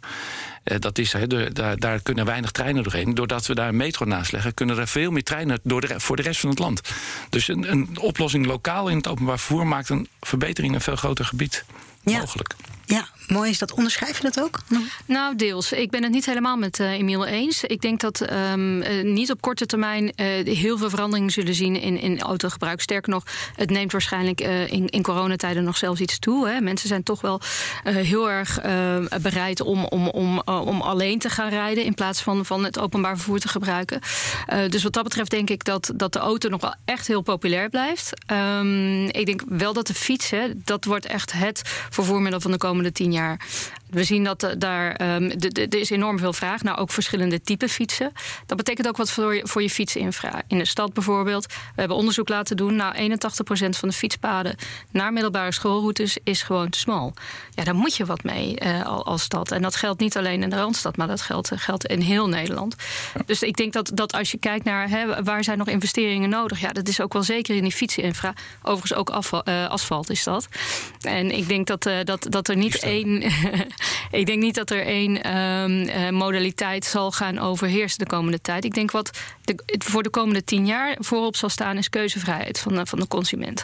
[0.70, 3.14] Uh, dat is, de, daar, daar, kunnen weinig treinen doorheen.
[3.14, 6.16] Doordat we daar een metro naast leggen, kunnen er veel meer treinen door de, voor
[6.16, 6.82] de rest van het land.
[7.30, 10.96] Dus een, een oplossing lokaal in het openbaar vervoer maakt een verbetering in een veel
[10.96, 11.66] groter gebied
[12.04, 12.20] ja.
[12.20, 12.56] mogelijk.
[12.90, 13.72] Ja, mooi is dat.
[13.72, 14.60] Onderschrijf je dat ook?
[15.06, 15.72] Nou, deels.
[15.72, 17.64] Ik ben het niet helemaal met uh, Emiel eens.
[17.64, 22.00] Ik denk dat um, niet op korte termijn uh, heel veel veranderingen zullen zien in,
[22.00, 22.82] in autogebruik.
[22.82, 23.24] Sterker nog,
[23.56, 26.48] het neemt waarschijnlijk in, in coronatijden nog zelfs iets toe.
[26.48, 26.62] Hè.
[26.62, 27.42] Mensen zijn toch wel
[27.84, 28.62] heel erg
[29.22, 33.16] bereid om, om, om, om alleen te gaan rijden in plaats van, van het openbaar
[33.16, 34.00] vervoer te gebruiken.
[34.70, 37.70] dus wat dat betreft denk ik dat, dat de auto nog wel echt heel populair
[37.70, 38.14] blijft.
[38.32, 42.78] Um, ik denk wel dat de fiets, dat wordt echt het vervoermiddel van de komende
[42.80, 43.40] komende tien jaar.
[43.90, 47.70] We zien dat uh, daar um, er is enorm veel vraag naar ook verschillende type
[47.70, 48.12] fietsen.
[48.46, 50.42] Dat betekent ook wat voor je, voor je fietsinfra.
[50.48, 51.46] In de stad bijvoorbeeld.
[51.46, 52.76] We hebben onderzoek laten doen.
[52.76, 53.16] Nou, 81%
[53.70, 54.56] van de fietspaden
[54.92, 57.14] naar middelbare schoolroutes is gewoon te smal.
[57.54, 59.52] Ja, daar moet je wat mee uh, als stad.
[59.52, 62.76] En dat geldt niet alleen in de Randstad, maar dat geldt, geldt in heel Nederland.
[63.26, 66.60] Dus ik denk dat, dat als je kijkt naar hè, waar zijn nog investeringen nodig,
[66.60, 68.34] ja, dat is ook wel zeker in die fietsinfra.
[68.62, 70.48] Overigens ook afval, uh, asfalt is dat.
[71.02, 73.24] En ik denk dat, dat, dat er niet één
[74.20, 78.66] ik denk niet dat er één ehm, eh, modaliteit zal gaan overheersen de komende tijd.
[78.66, 82.76] Ik denk wat de, voor de komende tien jaar voorop zal staan, is keuzevrijheid van
[82.76, 83.64] de, van de consument.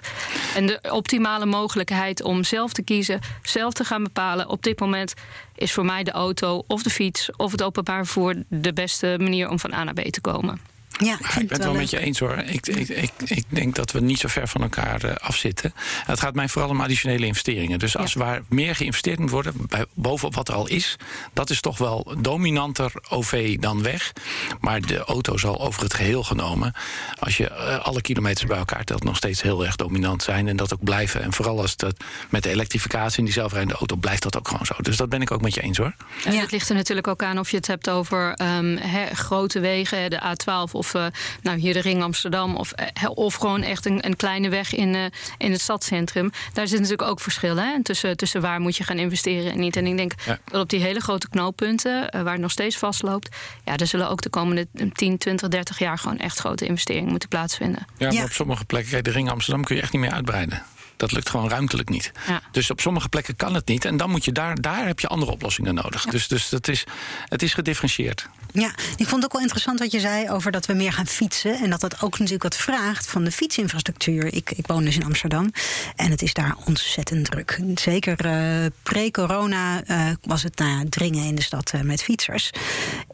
[0.56, 4.50] En de optimale mogelijkheid om zelf te kiezen, zelf te gaan bepalen.
[4.50, 5.14] Op dit moment
[5.56, 9.50] is voor mij de auto of de fiets of het openbaar vervoer de beste manier
[9.50, 10.75] om van A naar B te komen.
[10.98, 12.38] Ja, ik, ik ben het wel met je eens hoor.
[12.38, 15.74] Ik, ik, ik, ik, denk dat we niet zo ver van elkaar uh, afzitten.
[16.06, 17.80] Het gaat mij vooral om additionele investeringen.
[17.80, 18.20] Dus als ja.
[18.20, 20.96] waar meer geïnvesteerd moet worden, bij, bovenop wat er al is,
[21.34, 24.14] dat is toch wel dominanter OV dan weg.
[24.60, 26.74] Maar de auto zal over het geheel genomen,
[27.20, 30.56] als je uh, alle kilometers bij elkaar telt, nog steeds heel erg dominant zijn en
[30.56, 31.22] dat ook blijven.
[31.22, 34.66] En vooral als dat met de elektrificatie in die zelfrijdende auto blijft dat ook gewoon
[34.66, 34.74] zo.
[34.82, 35.96] Dus dat ben ik ook met je eens hoor.
[36.24, 36.42] En ja.
[36.42, 40.10] het ligt er natuurlijk ook aan of je het hebt over um, he, grote wegen,
[40.10, 41.06] de A12 of of uh,
[41.42, 42.56] nou, hier de Ring Amsterdam.
[42.56, 45.06] Of, uh, of gewoon echt een, een kleine weg in, uh,
[45.38, 46.32] in het stadscentrum.
[46.54, 49.76] Daar zit natuurlijk ook verschil hè, tussen, tussen waar moet je gaan investeren en niet.
[49.76, 50.40] En ik denk ja.
[50.46, 54.22] dat op die hele grote knooppunten, waar het nog steeds vastloopt, ja, er zullen ook
[54.22, 57.86] de komende 10, 20, 30 jaar gewoon echt grote investeringen moeten plaatsvinden.
[57.98, 58.24] Ja, maar ja.
[58.24, 60.64] op sommige plekken, kijk, de Ring Amsterdam kun je echt niet meer uitbreiden.
[60.98, 62.12] Dat lukt gewoon ruimtelijk niet.
[62.28, 62.42] Ja.
[62.52, 63.86] Dus op sommige plekken kan het niet.
[63.86, 66.06] En dan moet je daar, daar heb je andere oplossingen nodig.
[66.06, 66.12] Ja.
[66.12, 66.84] Dus, dus dat is,
[67.26, 68.30] het is gedifferentieerd.
[68.56, 71.08] Ja, ik vond het ook wel interessant wat je zei over dat we meer gaan
[71.08, 71.60] fietsen.
[71.60, 74.34] En dat dat ook natuurlijk wat vraagt van de fietsinfrastructuur.
[74.34, 75.52] Ik, ik woon dus in Amsterdam
[75.96, 77.60] en het is daar ontzettend druk.
[77.76, 82.52] Zeker uh, pre-corona uh, was het nou ja, dringen in de stad uh, met fietsers.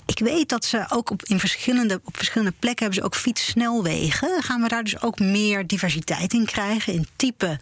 [0.06, 4.44] Ik weet dat ze ook op, in verschillende, op verschillende plekken hebben ze ook fietssnelwegen.
[4.44, 7.60] Gaan we daar dus ook meer diversiteit in krijgen in type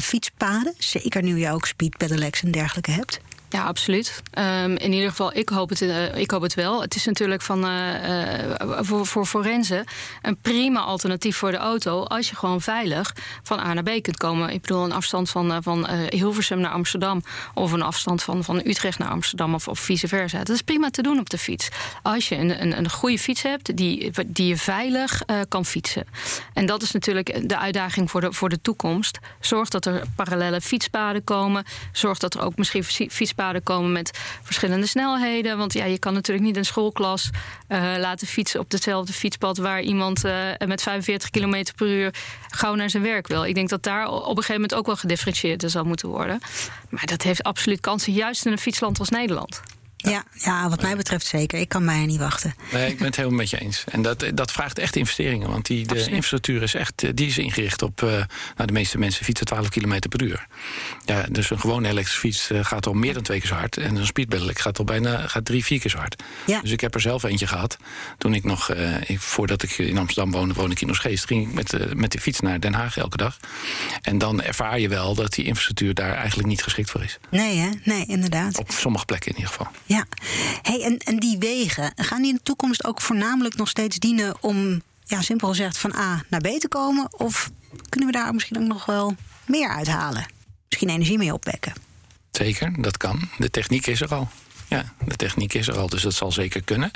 [0.00, 0.74] fietspaden?
[0.78, 3.20] Zeker nu je ook speed pedelecs en dergelijke hebt.
[3.54, 4.22] Ja, absoluut.
[4.38, 6.80] Um, in ieder geval, ik hoop het, uh, ik hoop het wel.
[6.80, 9.84] Het is natuurlijk van, uh, uh, voor, voor forensen
[10.22, 12.02] een prima alternatief voor de auto...
[12.02, 14.50] als je gewoon veilig van A naar B kunt komen.
[14.50, 17.22] Ik bedoel, een afstand van, van Hilversum naar Amsterdam...
[17.54, 20.38] of een afstand van, van Utrecht naar Amsterdam of, of vice versa.
[20.38, 21.68] Dat is prima te doen op de fiets.
[22.02, 26.06] Als je een, een, een goede fiets hebt die, die je veilig kan fietsen.
[26.52, 29.18] En dat is natuurlijk de uitdaging voor de, voor de toekomst.
[29.40, 31.64] Zorg dat er parallele fietspaden komen.
[31.92, 35.58] Zorg dat er ook misschien fietspaden komen met verschillende snelheden.
[35.58, 37.30] Want ja, je kan natuurlijk niet een schoolklas
[37.68, 40.32] uh, laten fietsen op hetzelfde fietspad waar iemand uh,
[40.66, 42.14] met 45 km per uur
[42.48, 43.44] gauw naar zijn werk wil.
[43.44, 46.40] Ik denk dat daar op een gegeven moment ook wel gedifferentieerd zal moeten worden.
[46.88, 49.60] Maar dat heeft absoluut kansen, juist in een fietsland als Nederland.
[50.10, 51.58] Ja, ja, wat mij betreft zeker.
[51.58, 52.54] Ik kan mij niet wachten.
[52.72, 53.84] Nee, ik ben het helemaal met je eens.
[53.90, 55.50] En dat, dat vraagt echt investeringen.
[55.50, 58.02] Want die, de infrastructuur is echt die is ingericht op...
[58.02, 60.46] Uh, nou, de meeste mensen fietsen 12 km per uur.
[61.04, 63.76] Ja, dus een gewone elektrische fiets uh, gaat al meer dan twee keer zo hard.
[63.76, 66.22] En een speedpedelec gaat al bijna gaat drie, vier keer zo hard.
[66.46, 66.60] Ja.
[66.60, 67.76] Dus ik heb er zelf eentje gehad.
[68.18, 71.26] Toen ik nog, uh, ik, voordat ik in Amsterdam woonde, woonde ik in Oostgeest...
[71.26, 73.36] ging ik met, met de fiets naar Den Haag elke dag.
[74.02, 77.18] En dan ervaar je wel dat die infrastructuur daar eigenlijk niet geschikt voor is.
[77.30, 77.68] Nee, hè?
[77.84, 78.58] Nee, inderdaad.
[78.58, 79.68] Op sommige plekken in ieder geval.
[79.84, 79.93] Ja,
[80.62, 84.36] hey, en, en die wegen, gaan die in de toekomst ook voornamelijk nog steeds dienen
[84.40, 87.20] om, ja, simpel gezegd, van A naar B te komen?
[87.20, 87.50] Of
[87.88, 90.26] kunnen we daar misschien ook nog wel meer uithalen?
[90.68, 91.72] Misschien energie mee opwekken?
[92.30, 93.28] Zeker, dat kan.
[93.38, 94.28] De techniek is er al.
[94.68, 96.90] Ja, de techniek is er al, dus dat zal zeker kunnen.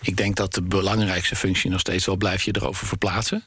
[0.00, 3.44] Ik denk dat de belangrijkste functie nog steeds wel blijf je erover verplaatsen.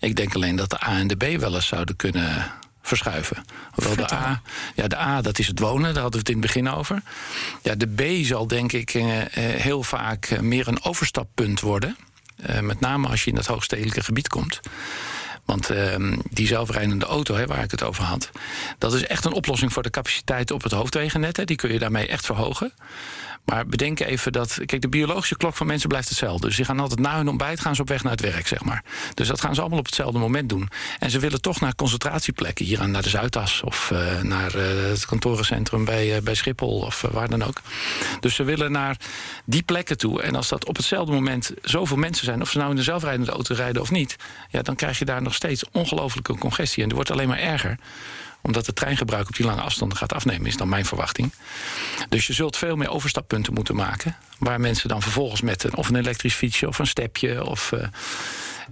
[0.00, 3.44] Ik denk alleen dat de A en de B wel eens zouden kunnen verschuiven.
[3.70, 4.42] Hoewel de A,
[4.74, 7.02] ja, de A, dat is het wonen, daar hadden we het in het begin over.
[7.62, 9.04] Ja, de B zal denk ik uh,
[9.36, 11.96] heel vaak uh, meer een overstappunt worden.
[12.60, 14.60] Met name als je in dat hoogstedelijke gebied komt.
[15.44, 15.94] Want uh,
[16.30, 18.30] die zelfrijdende auto, hè, waar ik het over had...
[18.78, 21.36] dat is echt een oplossing voor de capaciteit op het hoofdwegennet.
[21.36, 21.44] Hè.
[21.44, 22.72] Die kun je daarmee echt verhogen.
[23.44, 24.58] Maar bedenk even dat.
[24.66, 26.46] Kijk, de biologische klok van mensen blijft hetzelfde.
[26.46, 28.64] Dus die gaan altijd na hun ontbijt gaan ze op weg naar het werk, zeg
[28.64, 28.84] maar.
[29.14, 30.68] Dus dat gaan ze allemaal op hetzelfde moment doen.
[30.98, 32.64] En ze willen toch naar concentratieplekken.
[32.64, 36.78] Hier aan naar de Zuidas of uh, naar uh, het kantorencentrum bij, uh, bij Schiphol
[36.80, 37.60] of waar dan ook.
[38.20, 38.96] Dus ze willen naar
[39.44, 40.22] die plekken toe.
[40.22, 43.32] En als dat op hetzelfde moment zoveel mensen zijn, of ze nou in de zelfrijdende
[43.32, 44.16] auto rijden of niet,
[44.48, 46.82] ja, dan krijg je daar nog steeds ongelofelijke congestie.
[46.82, 47.78] En die wordt alleen maar erger
[48.42, 51.32] omdat het treingebruik op die lange afstanden gaat afnemen, is dan mijn verwachting.
[52.08, 54.16] Dus je zult veel meer overstappunten moeten maken.
[54.38, 57.80] Waar mensen dan vervolgens met een, of een elektrisch fietsje of een stepje of uh,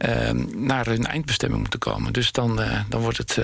[0.08, 2.12] uh, naar hun eindbestemming moeten komen.
[2.12, 3.38] Dus dan, uh, dan wordt het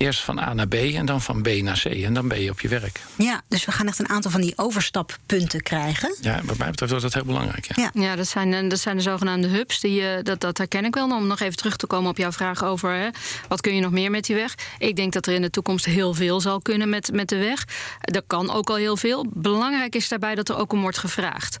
[0.00, 1.84] eerst van A naar B en dan van B naar C.
[1.84, 3.00] En dan ben je op je werk.
[3.16, 6.16] Ja, dus we gaan echt een aantal van die overstappunten krijgen.
[6.20, 7.76] Ja, wat mij betreft wordt dat heel belangrijk.
[7.76, 8.02] Ja, ja.
[8.02, 9.80] ja dat, zijn, dat zijn de zogenaamde hubs.
[9.80, 11.10] Die, dat, dat herken ik wel.
[11.10, 12.94] Om nog even terug te komen op jouw vraag over...
[12.94, 13.08] Hè,
[13.48, 14.54] wat kun je nog meer met die weg?
[14.78, 17.64] Ik denk dat er in de toekomst heel veel zal kunnen met, met de weg.
[18.00, 19.26] Er kan ook al heel veel.
[19.34, 21.58] Belangrijk is daarbij dat er ook om wordt gevraagd.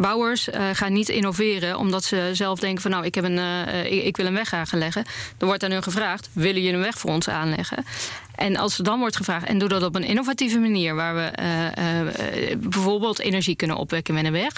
[0.00, 4.06] Bouwers uh, gaan niet innoveren omdat ze zelf denken van nou, ik, heb een, uh,
[4.06, 5.04] ik, wil een weg aanleggen.
[5.38, 7.84] Er wordt aan hun gevraagd, willen jullie een weg voor ons aanleggen?
[8.34, 11.32] En als er dan wordt gevraagd, en doe dat op een innovatieve manier, waar we
[11.40, 14.52] uh, bijvoorbeeld energie kunnen opwekken met een weg.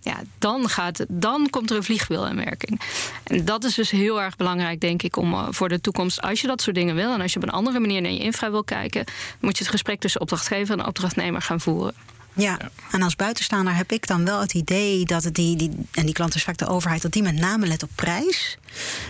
[0.00, 2.80] Ja, dan, gaat, dan komt er een vliegwiel in werking.
[3.22, 6.22] En dat is dus heel erg belangrijk, denk ik, om voor de toekomst.
[6.22, 8.18] Als je dat soort dingen wil en als je op een andere manier naar je
[8.18, 9.04] infra wil kijken,
[9.40, 11.94] moet je het gesprek tussen opdrachtgever en opdrachtnemer gaan voeren.
[12.34, 12.58] Ja.
[12.90, 16.14] en als buitenstaander heb ik dan wel het idee dat het die, die en die
[16.14, 18.58] klant is vaak de overheid, dat die met name let op prijs.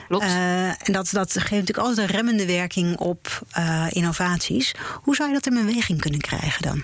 [0.08, 0.24] Klopt.
[0.24, 4.74] Uh, en dat, dat geeft natuurlijk altijd een remmende werking op uh, innovaties.
[5.02, 6.82] Hoe zou je dat in beweging kunnen krijgen dan?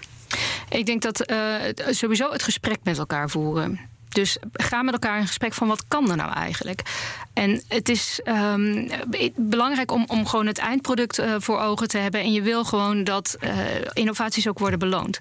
[0.69, 1.55] Ik denk dat uh,
[1.91, 3.81] sowieso het gesprek met elkaar voeren.
[4.09, 6.83] Dus ga met elkaar in gesprek van wat kan er nou eigenlijk.
[7.33, 8.91] En het is um,
[9.37, 12.21] belangrijk om, om gewoon het eindproduct uh, voor ogen te hebben.
[12.21, 13.51] En je wil gewoon dat uh,
[13.93, 15.21] innovaties ook worden beloond.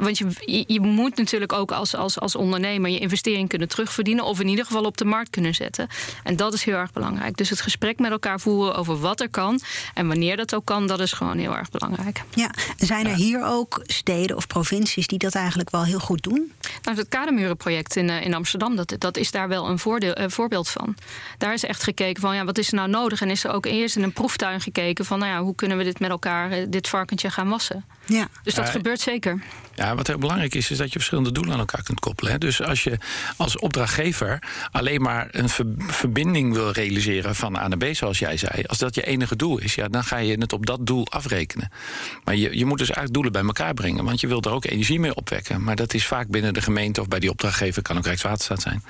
[0.00, 4.24] Want je, je moet natuurlijk ook als, als, als ondernemer je investering kunnen terugverdienen.
[4.24, 5.88] Of in ieder geval op de markt kunnen zetten.
[6.22, 7.36] En dat is heel erg belangrijk.
[7.36, 9.60] Dus het gesprek met elkaar voeren over wat er kan.
[9.94, 12.22] En wanneer dat ook kan, dat is gewoon heel erg belangrijk.
[12.34, 16.52] Ja, zijn er hier ook steden of provincies die dat eigenlijk wel heel goed doen?
[16.82, 20.68] Nou, het Kademurenproject in, in Amsterdam, dat, dat is daar wel een voordeel, uh, voorbeeld
[20.68, 20.96] van.
[21.38, 23.20] Daar is echt gekeken van ja, wat is er nou nodig?
[23.20, 25.84] En is er ook eerst in een proeftuin gekeken van nou ja, hoe kunnen we
[25.84, 27.84] dit met elkaar, dit varkentje gaan wassen?
[28.06, 28.28] Ja.
[28.42, 29.42] Dus dat Ja, gebeurt zeker.
[29.82, 32.40] Ja, wat heel belangrijk is, is dat je verschillende doelen aan elkaar kunt koppelen.
[32.40, 32.98] Dus als je
[33.36, 38.36] als opdrachtgever alleen maar een ver- verbinding wil realiseren van A naar B, zoals jij
[38.36, 41.06] zei, als dat je enige doel is, ja, dan ga je het op dat doel
[41.10, 41.70] afrekenen.
[42.24, 44.64] Maar je, je moet dus eigenlijk doelen bij elkaar brengen, want je wilt er ook
[44.64, 45.62] energie mee opwekken.
[45.62, 48.84] Maar dat is vaak binnen de gemeente of bij die opdrachtgever, kan ook Rijkswaterstaat zijn.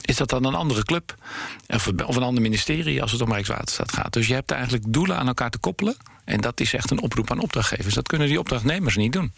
[0.00, 1.14] Is dat dan een andere club?
[1.66, 4.12] Of, of een ander ministerie als het om Rijkswaterstaat gaat?
[4.12, 5.96] Dus je hebt eigenlijk doelen aan elkaar te koppelen.
[6.24, 7.94] En dat is echt een oproep aan opdrachtgevers.
[7.94, 9.32] Dat kunnen die opdrachtnemers niet doen.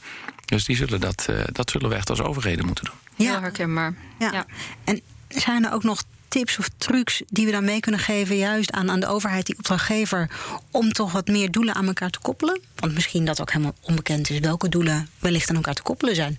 [0.44, 3.26] Dus die zullen dat, uh, dat zullen we echt als overheden moeten doen.
[3.26, 3.94] Heel herkenbaar.
[4.18, 4.32] Ja.
[4.32, 4.46] Ja.
[4.84, 8.72] En zijn er ook nog tips of trucs die we dan mee kunnen geven, juist
[8.72, 10.30] aan, aan de overheid, die opdrachtgever,
[10.70, 12.60] om toch wat meer doelen aan elkaar te koppelen?
[12.74, 16.38] Want misschien dat ook helemaal onbekend is welke doelen wellicht aan elkaar te koppelen zijn.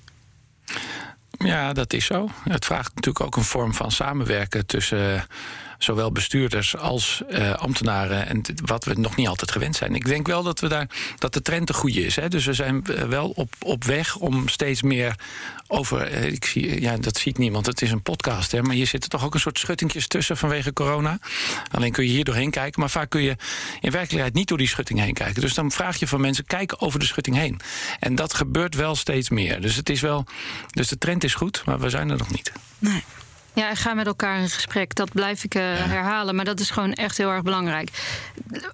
[1.38, 2.30] Ja, dat is zo.
[2.50, 5.22] Het vraagt natuurlijk ook een vorm van samenwerken tussen uh,
[5.78, 8.28] zowel bestuurders als uh, ambtenaren.
[8.28, 9.96] En wat we nog niet altijd gewend zijn.
[9.96, 10.88] Ik denk wel dat we daar
[11.18, 12.16] dat de trend de goede is.
[12.16, 12.28] Hè?
[12.28, 15.16] Dus we zijn wel op, op weg om steeds meer
[15.68, 16.12] over.
[16.12, 17.66] Uh, ik zie, ja, dat ziet niemand.
[17.66, 18.52] Het is een podcast.
[18.52, 18.62] Hè?
[18.62, 21.20] Maar hier zitten toch ook een soort schuttingjes tussen vanwege corona.
[21.72, 22.80] Alleen kun je hier doorheen kijken.
[22.80, 23.36] Maar vaak kun je
[23.80, 25.42] in werkelijkheid niet door die schutting heen kijken.
[25.42, 27.60] Dus dan vraag je van mensen: kijk over de schutting heen.
[28.00, 29.62] En dat gebeurt wel steeds meer.
[29.62, 30.26] Dus het is wel.
[30.72, 32.52] Dus de trend is goed, maar we zijn er nog niet.
[32.80, 33.04] Nee.
[33.58, 34.96] Ja, en ga met elkaar in gesprek.
[34.96, 37.90] Dat blijf ik uh, herhalen, maar dat is gewoon echt heel erg belangrijk.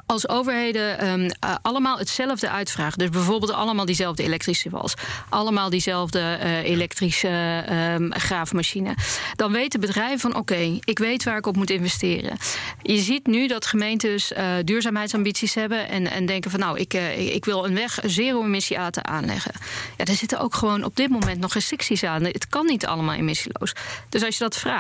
[0.06, 4.94] Als overheden um, uh, allemaal hetzelfde uitvragen, dus bijvoorbeeld allemaal diezelfde elektrische was,
[5.30, 8.96] allemaal diezelfde uh, elektrische um, graafmachine,
[9.36, 12.38] dan weten bedrijven van oké, okay, ik weet waar ik op moet investeren.
[12.82, 14.32] Je ziet nu dat gemeentes
[14.64, 19.54] duurzaamheidsambities hebben en, en denken van nou, ik, ik wil een weg zero-emissie aanleggen.
[19.98, 22.24] Ja, er zitten ook gewoon op dit moment nog restricties aan.
[22.24, 23.74] Het kan niet allemaal emissieloos.
[24.10, 24.72] Dus als je dat vraagt,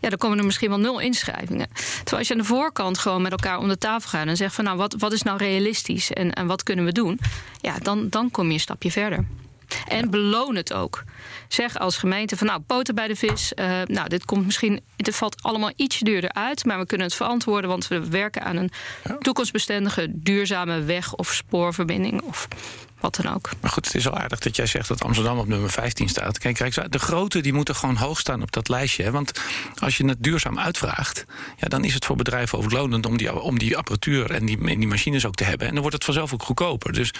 [0.00, 1.68] ja, dan komen er misschien wel nul inschrijvingen.
[1.94, 4.54] Terwijl als je aan de voorkant gewoon met elkaar om de tafel gaat en zegt
[4.54, 7.20] van nou, wat, wat is nou realistisch en, en wat kunnen we doen?
[7.60, 9.24] Ja, dan, dan kom je een stapje verder.
[9.88, 11.04] En beloon het ook.
[11.48, 13.52] Zeg als gemeente van nou, poten bij de vis.
[13.56, 14.80] Uh, nou, dit komt misschien.
[14.96, 16.64] Het valt allemaal iets duurder uit.
[16.64, 17.70] Maar we kunnen het verantwoorden.
[17.70, 18.70] Want we werken aan een
[19.18, 22.22] toekomstbestendige, duurzame weg of spoorverbinding.
[22.22, 22.48] Of
[23.04, 23.50] wat dan ook.
[23.60, 26.38] Maar goed, het is al aardig dat jij zegt dat Amsterdam op nummer 15 staat.
[26.38, 29.02] Kijk, de grote die moeten gewoon hoog staan op dat lijstje.
[29.02, 29.10] Hè?
[29.10, 29.40] Want
[29.78, 31.24] als je het duurzaam uitvraagt,
[31.56, 34.78] ja, dan is het voor bedrijven overlonend om die, om die apparatuur en die, en
[34.78, 35.66] die machines ook te hebben.
[35.66, 36.92] En dan wordt het vanzelf ook goedkoper.
[36.92, 37.10] Dus,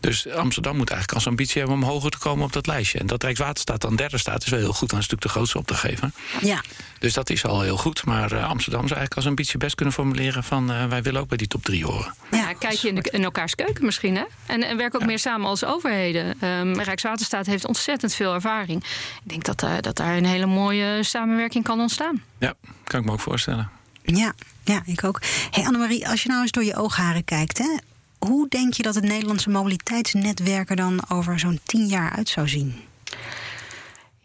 [0.00, 2.98] dus Amsterdam moet eigenlijk als ambitie hebben om hoger te komen op dat lijstje.
[2.98, 4.90] En dat Rijkswaterstaat dan derde staat, is wel heel goed.
[4.90, 6.10] Dan is het natuurlijk de grootste opdrachtgever.
[6.40, 6.62] Ja.
[6.98, 8.04] Dus dat is al heel goed.
[8.04, 11.28] Maar uh, Amsterdam zou eigenlijk als ambitie best kunnen formuleren van uh, wij willen ook
[11.28, 12.14] bij die top 3 horen.
[12.30, 14.24] Ja, kijk je in, de, in, elkaars keuken misschien, hè?
[14.46, 15.06] En, en werk ook ja.
[15.06, 16.44] meer samen als overheden.
[16.44, 18.84] Um, Rijkswaterstaat heeft ontzettend veel ervaring.
[19.24, 22.22] Ik denk dat, uh, dat daar een hele mooie samenwerking kan ontstaan.
[22.38, 23.70] Ja, kan ik me ook voorstellen.
[24.02, 24.32] Ja,
[24.64, 25.20] ja ik ook.
[25.50, 27.76] Hey Annemarie, als je nou eens door je oogharen kijkt, hè,
[28.18, 32.48] hoe denk je dat het Nederlandse mobiliteitsnetwerk er dan over zo'n tien jaar uit zou
[32.48, 32.74] zien?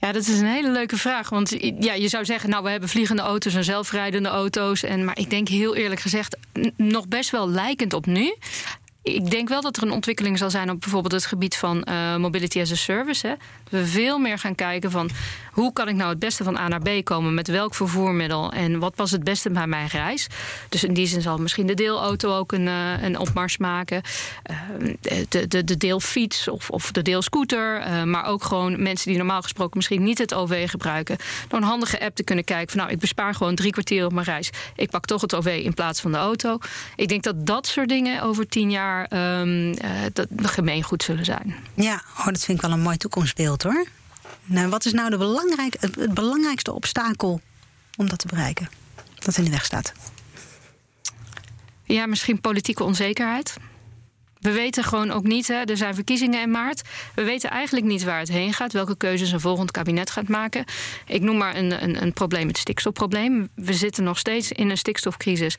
[0.01, 1.29] Ja, dat is een hele leuke vraag.
[1.29, 4.83] Want ja, je zou zeggen, nou, we hebben vliegende auto's en zelfrijdende auto's.
[4.83, 6.37] En, maar ik denk heel eerlijk gezegd,
[6.75, 8.35] nog best wel lijkend op nu.
[9.03, 12.15] Ik denk wel dat er een ontwikkeling zal zijn op bijvoorbeeld het gebied van uh,
[12.15, 13.27] mobility as a service.
[13.27, 13.33] Hè.
[13.71, 15.10] We veel meer gaan kijken van
[15.51, 18.79] hoe kan ik nou het beste van A naar B komen met welk vervoermiddel en
[18.79, 20.27] wat past het beste bij mijn reis.
[20.69, 24.01] Dus in die zin zal misschien de deelauto ook een, uh, een opmars maken.
[24.51, 24.93] Uh,
[25.29, 27.88] de, de, de deelfiets of, of de deelscooter.
[27.88, 31.17] Uh, maar ook gewoon mensen die normaal gesproken misschien niet het OV gebruiken.
[31.47, 34.13] Door een handige app te kunnen kijken van nou, ik bespaar gewoon drie kwartier op
[34.13, 34.49] mijn reis.
[34.75, 36.57] Ik pak toch het OV in plaats van de auto.
[36.95, 39.75] Ik denk dat dat soort dingen over tien jaar um,
[40.13, 41.55] dat gemeengoed zullen zijn.
[41.73, 43.86] Ja, oh, dat vind ik wel een mooi toekomstbeeld hoor.
[44.43, 47.41] Nou, wat is nou de het belangrijkste obstakel
[47.97, 48.69] om dat te bereiken?
[49.15, 49.93] Dat in de weg staat?
[51.84, 53.56] Ja, misschien politieke onzekerheid.
[54.39, 56.82] We weten gewoon ook niet, hè, er zijn verkiezingen in maart.
[57.15, 60.65] We weten eigenlijk niet waar het heen gaat, welke keuzes een volgend kabinet gaat maken.
[61.06, 63.50] Ik noem maar een, een, een probleem, het stikstofprobleem.
[63.56, 65.56] We zitten nog steeds in een stikstofcrisis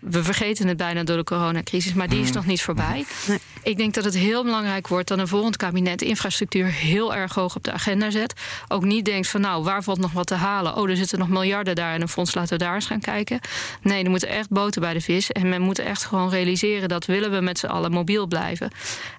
[0.00, 2.34] we vergeten het bijna door de coronacrisis, maar die is mm.
[2.34, 3.04] nog niet voorbij.
[3.26, 3.38] Nee.
[3.62, 7.56] Ik denk dat het heel belangrijk wordt dat een volgend kabinet infrastructuur heel erg hoog
[7.56, 8.34] op de agenda zet.
[8.68, 10.76] Ook niet denkt van nou, waar valt nog wat te halen?
[10.76, 13.40] Oh, er zitten nog miljarden daar in een fonds, laten we daar eens gaan kijken.
[13.82, 15.32] Nee, er moet echt boter bij de vis.
[15.32, 18.70] En men moet echt gewoon realiseren dat willen we met z'n allen mobiel blijven.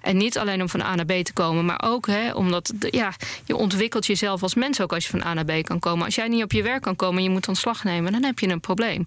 [0.02, 3.12] En niet alleen om van A naar B te komen, maar ook hè, omdat ja,
[3.44, 6.04] je ontwikkelt jezelf als mens ook als je van A naar B kan komen.
[6.04, 8.38] Als jij niet op je werk kan komen en je moet ontslag nemen, dan heb
[8.38, 9.06] je een probleem.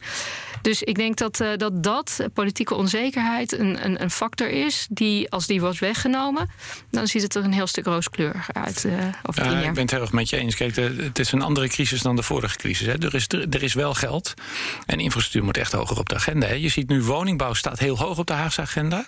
[0.62, 5.30] Dus ik denk dat, uh, dat dat, politieke onzekerheid, een, een, een, factor is die,
[5.32, 6.50] als die wordt weggenomen,
[6.92, 8.84] dan ziet het er een heel stuk rooskleuriger uit.
[8.86, 9.64] Uh, over ja, jaar.
[9.64, 10.56] Ik ben het heel erg met je eens.
[10.56, 12.88] Kijk, het is een andere crisis dan de vorige crisis.
[12.88, 13.04] Hè.
[13.04, 14.34] Er, is, er is wel geld
[14.86, 16.48] en infrastructuur moet echt hoger op de agenda.
[16.48, 16.54] Hè.
[16.54, 19.06] Je ziet nu woningbouw staat heel hoog op de Haagse agenda.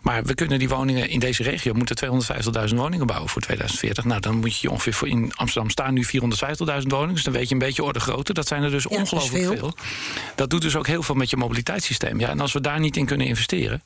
[0.00, 2.24] Maar we kunnen die woningen in deze regio moeten
[2.68, 4.04] 250.000 woningen bouwen voor 2040.
[4.04, 6.12] Nou, dan moet je ongeveer voor in Amsterdam staan nu 450.000
[6.86, 7.14] woningen.
[7.14, 8.32] Dus dan weet je een beetje orde grootte.
[8.32, 9.56] Dat zijn er dus ja, ongelooflijk veel.
[9.56, 9.74] veel.
[10.34, 12.20] Dat doet dus ook heel veel met je mobiliteitssysteem.
[12.20, 13.82] Ja, en als we daar niet in kunnen investeren,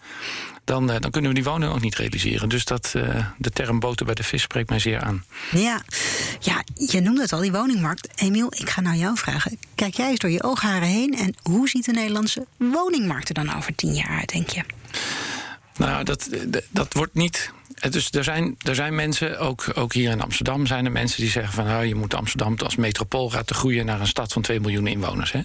[0.64, 2.48] dan, uh, dan kunnen we die woning ook niet realiseren.
[2.48, 5.24] Dus dat, uh, de term boter bij de vis spreekt mij zeer aan.
[5.50, 5.82] Ja.
[6.40, 8.08] ja, je noemde het al, die woningmarkt.
[8.14, 9.58] Emiel, ik ga nou jou vragen.
[9.74, 13.56] Kijk jij eens door je oogharen heen en hoe ziet de Nederlandse woningmarkt er dan
[13.56, 14.62] over tien jaar uit, denk je?
[15.76, 16.28] Nou, dat,
[16.70, 17.52] dat wordt niet
[17.90, 21.30] dus er zijn, er zijn mensen, ook, ook hier in Amsterdam zijn er mensen die
[21.30, 24.60] zeggen van nou, je moet Amsterdam als metropool laten groeien naar een stad van 2
[24.60, 25.32] miljoen inwoners.
[25.32, 25.40] Hè?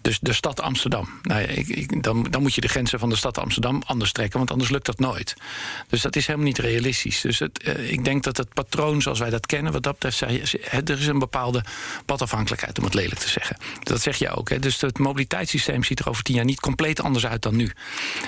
[0.00, 1.08] Dus de stad Amsterdam.
[1.22, 4.50] Nou ik, dan, dan moet je de grenzen van de stad Amsterdam anders trekken, want
[4.50, 5.34] anders lukt dat nooit.
[5.88, 7.20] Dus dat is helemaal niet realistisch.
[7.20, 10.20] Dus het, eh, ik denk dat het patroon zoals wij dat kennen, wat dat betreft,
[10.90, 11.64] er is een bepaalde
[12.04, 13.56] padafhankelijkheid, om het lelijk te zeggen.
[13.82, 14.48] Dat zeg je ook.
[14.48, 14.58] Hè?
[14.58, 17.72] Dus het mobiliteitssysteem ziet er over tien jaar niet compleet anders uit dan nu.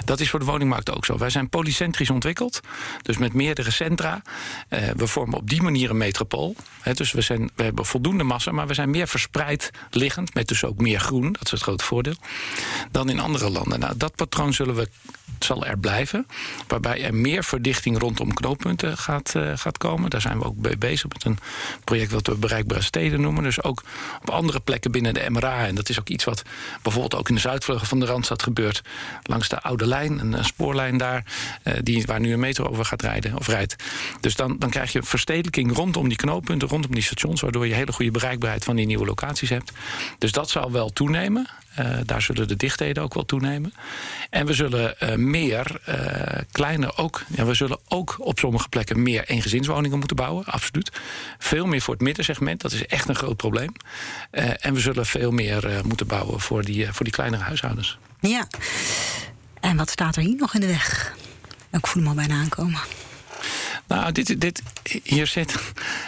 [0.05, 1.19] Dat is voor de woningmarkt ook zo.
[1.19, 2.61] Wij zijn polycentrisch ontwikkeld.
[3.03, 4.23] Dus met meerdere centra.
[4.69, 6.57] Uh, we vormen op die manier een metropool.
[6.95, 10.35] dus we, zijn, we hebben voldoende massa, maar we zijn meer verspreid liggend.
[10.35, 12.17] Met dus ook meer groen, dat is het grote voordeel.
[12.91, 13.81] Dan in andere landen.
[13.81, 14.89] Nou, dat patroon zullen we,
[15.39, 16.27] zal er blijven.
[16.69, 20.11] Waarbij er meer verdichting rondom knooppunten gaat, uh, gaat komen.
[20.11, 21.39] Daar zijn we ook mee bezig met een
[21.85, 23.43] project wat we bereikbare steden noemen.
[23.43, 23.83] Dus ook
[24.21, 25.67] op andere plekken binnen de MRA.
[25.67, 26.43] En dat is ook iets wat
[26.83, 28.83] bijvoorbeeld ook in de zuidvleugel van de Randstad gebeurt.
[29.23, 31.25] Langs de Oude Lijn, een, spoorlijn daar.
[31.65, 33.77] Uh, die, waar nu een metro over gaat rijden of rijdt.
[34.21, 37.93] Dus dan, dan krijg je verstedelijking rondom die knooppunten, rondom die stations, waardoor je hele
[37.93, 39.73] goede bereikbaarheid van die nieuwe locaties hebt.
[40.19, 41.49] Dus dat zal wel toenemen.
[41.79, 43.75] Uh, daar zullen de dichtheden ook wel toenemen.
[44.31, 45.95] En we zullen uh, meer uh,
[46.53, 47.23] kleine ook.
[47.35, 50.45] Ja, we zullen ook op sommige plekken meer eengezinswoningen moeten bouwen.
[50.45, 50.91] Absoluut.
[51.39, 52.61] Veel meer voor het middensegment.
[52.61, 53.73] Dat is echt een groot probleem.
[54.31, 57.99] en we zullen veel meer moeten bouwen voor die, voor die kleinere huishoudens.
[58.21, 58.47] Ja.
[59.61, 61.15] En wat staat er hier nog in de weg?
[61.73, 62.81] Ik voel hem al bijna aankomen.
[63.87, 64.63] Nou, dit, dit,
[65.03, 65.55] hier zit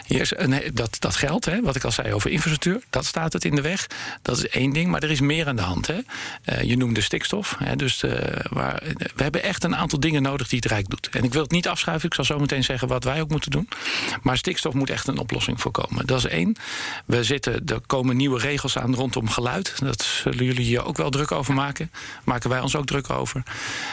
[0.07, 3.33] hier is een, dat, dat geld, hè, wat ik al zei over infrastructuur, dat staat
[3.33, 3.87] het in de weg.
[4.23, 5.87] Dat is één ding, maar er is meer aan de hand.
[5.87, 5.99] Hè.
[6.45, 7.57] Uh, je noemde stikstof.
[7.59, 8.13] Hè, dus uh,
[8.49, 8.83] waar,
[9.15, 11.09] we hebben echt een aantal dingen nodig die het Rijk doet.
[11.13, 13.51] En ik wil het niet afschuiven, ik zal zo meteen zeggen wat wij ook moeten
[13.51, 13.69] doen.
[14.23, 16.07] Maar stikstof moet echt een oplossing voorkomen.
[16.07, 16.57] Dat is één.
[17.05, 19.75] We zitten, er komen nieuwe regels aan rondom geluid.
[19.79, 21.91] Dat zullen jullie hier ook wel druk over maken.
[22.25, 23.43] Maken wij ons ook druk over.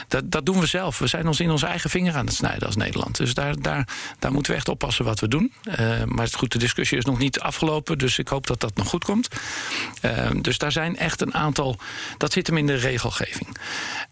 [0.07, 0.99] Dat, dat doen we zelf.
[0.99, 3.17] We zijn ons in onze eigen vinger aan het snijden als Nederland.
[3.17, 3.74] Dus daar, daar
[4.19, 5.53] daar, moeten we echt oppassen wat we doen.
[5.79, 8.87] Uh, maar goed, de discussie is nog niet afgelopen, dus ik hoop dat dat nog
[8.87, 9.27] goed komt.
[10.01, 11.77] Uh, dus daar zijn echt een aantal.
[12.17, 13.57] Dat zit hem in de regelgeving.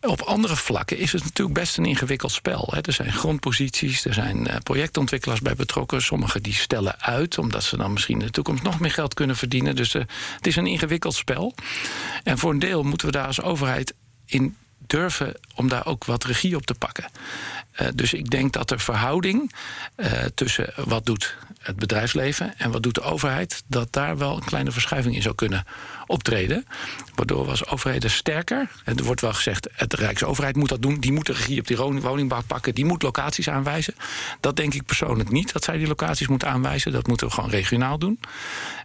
[0.02, 2.74] Op andere vlakken is het natuurlijk best een ingewikkeld spel.
[2.82, 6.02] Er zijn grondposities, er zijn uh, projectontwikkelaars bij betrokken.
[6.02, 9.36] Sommigen die stellen uit, omdat ze dan misschien in de toekomst nog meer geld kunnen
[9.36, 9.76] verdienen.
[9.76, 11.56] Dus het is een ingewikkeld spel.
[12.24, 13.94] En voor een deel moeten we daar als overheid
[14.26, 14.56] in
[14.88, 17.06] durven om daar ook wat regie op te pakken.
[17.82, 19.54] Uh, dus ik denk dat de verhouding
[19.96, 24.46] uh, tussen wat doet het bedrijfsleven en wat doet de overheid, dat daar wel een
[24.46, 25.66] kleine verschuiving in zou kunnen
[26.06, 26.66] optreden.
[27.16, 31.00] Waardoor we als overheden sterker, en er wordt wel gezegd, de Rijksoverheid moet dat doen,
[31.00, 33.96] die moet de regie op die woningbouw pakken, die moet locaties aanwijzen.
[34.40, 36.92] Dat denk ik persoonlijk niet, dat zij die locaties moeten aanwijzen.
[36.92, 38.20] Dat moeten we gewoon regionaal doen.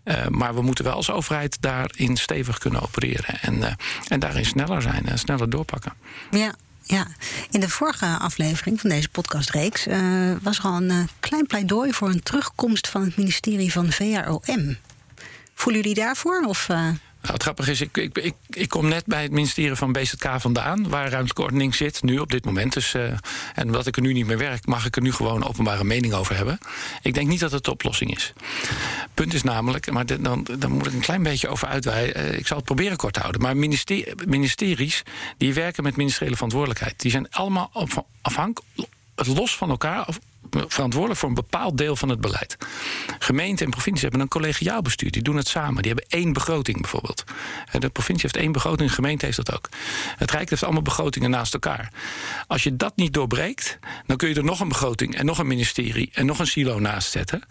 [0.05, 3.73] Uh, maar we moeten wel als overheid daarin stevig kunnen opereren en, uh,
[4.09, 5.93] en daarin sneller zijn en sneller doorpakken.
[6.31, 7.07] Ja, ja,
[7.51, 12.09] in de vorige aflevering van deze podcastreeks uh, was er al een klein pleidooi voor
[12.09, 14.77] een terugkomst van het ministerie van VROM.
[15.55, 16.45] Voelen jullie daarvoor?
[16.47, 16.69] Of.
[17.21, 20.27] Nou, het grappige is, ik, ik, ik, ik, kom net bij het ministerie van BZK
[20.39, 22.73] vandaan, waar ruimtelijke zit, nu op dit moment.
[22.73, 23.03] Dus, uh,
[23.55, 26.13] en omdat ik er nu niet meer werk, mag ik er nu gewoon openbare mening
[26.13, 26.59] over hebben.
[27.03, 28.33] Ik denk niet dat het de oplossing is.
[29.15, 32.27] Punt is namelijk, maar dan, dan moet ik een klein beetje over uitweiden.
[32.27, 33.41] Uh, ik zal het proberen kort te houden.
[33.41, 35.03] Maar minister, ministeries
[35.37, 37.71] die werken met ministeriële verantwoordelijkheid, die zijn allemaal
[38.23, 38.91] afhankelijk,
[39.27, 40.09] los van elkaar
[40.51, 42.57] verantwoordelijk voor een bepaald deel van het beleid.
[43.19, 45.11] Gemeenten en provincies hebben een collegiaal bestuur.
[45.11, 45.83] Die doen het samen.
[45.83, 47.25] Die hebben één begroting bijvoorbeeld.
[47.79, 49.69] De provincie heeft één begroting, de gemeente heeft dat ook.
[50.17, 51.93] Het Rijk heeft allemaal begrotingen naast elkaar.
[52.47, 55.47] Als je dat niet doorbreekt, dan kun je er nog een begroting en nog een
[55.47, 57.43] ministerie en nog een silo naast zetten.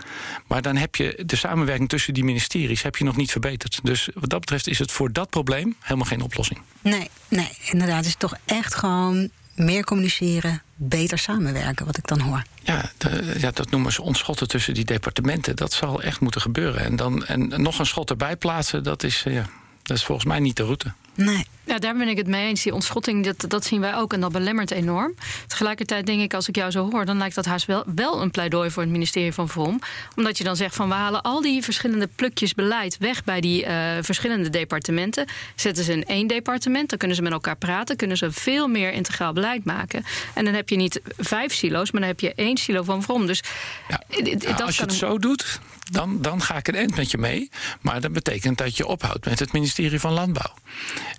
[0.47, 3.79] Maar dan heb je de samenwerking tussen die ministeries heb je nog niet verbeterd.
[3.83, 6.61] Dus wat dat betreft is het voor dat probleem helemaal geen oplossing.
[6.81, 7.97] Nee, nee, inderdaad.
[7.97, 12.43] Het is toch echt gewoon meer communiceren, beter samenwerken, wat ik dan hoor.
[12.63, 15.55] Ja, de, ja, dat noemen ze ontschotten tussen die departementen.
[15.55, 16.81] Dat zal echt moeten gebeuren.
[16.81, 19.45] En, dan, en nog een schot erbij plaatsen, dat is, ja,
[19.83, 20.93] dat is volgens mij niet de route.
[21.15, 21.47] Nee.
[21.67, 22.63] Ja, daar ben ik het mee eens.
[22.63, 25.15] Die ontschotting, dat, dat zien wij ook en dat belemmert enorm.
[25.47, 28.31] Tegelijkertijd denk ik, als ik jou zo hoor, dan lijkt dat haast wel, wel een
[28.31, 29.79] pleidooi voor het ministerie van VROM.
[30.15, 33.65] Omdat je dan zegt van we halen al die verschillende plukjes beleid weg bij die
[33.65, 33.69] uh,
[34.01, 35.25] verschillende departementen.
[35.55, 38.91] Zetten ze in één departement, dan kunnen ze met elkaar praten, kunnen ze veel meer
[38.91, 40.05] integraal beleid maken.
[40.33, 43.25] En dan heb je niet vijf silo's, maar dan heb je één silo van VROM.
[43.25, 43.43] Dus
[43.87, 45.59] ja, nou, als je het zo doet,
[45.91, 47.49] dan, dan ga ik een eind met je mee.
[47.81, 50.53] Maar dat betekent dat je ophoudt met het ministerie van Landbouw.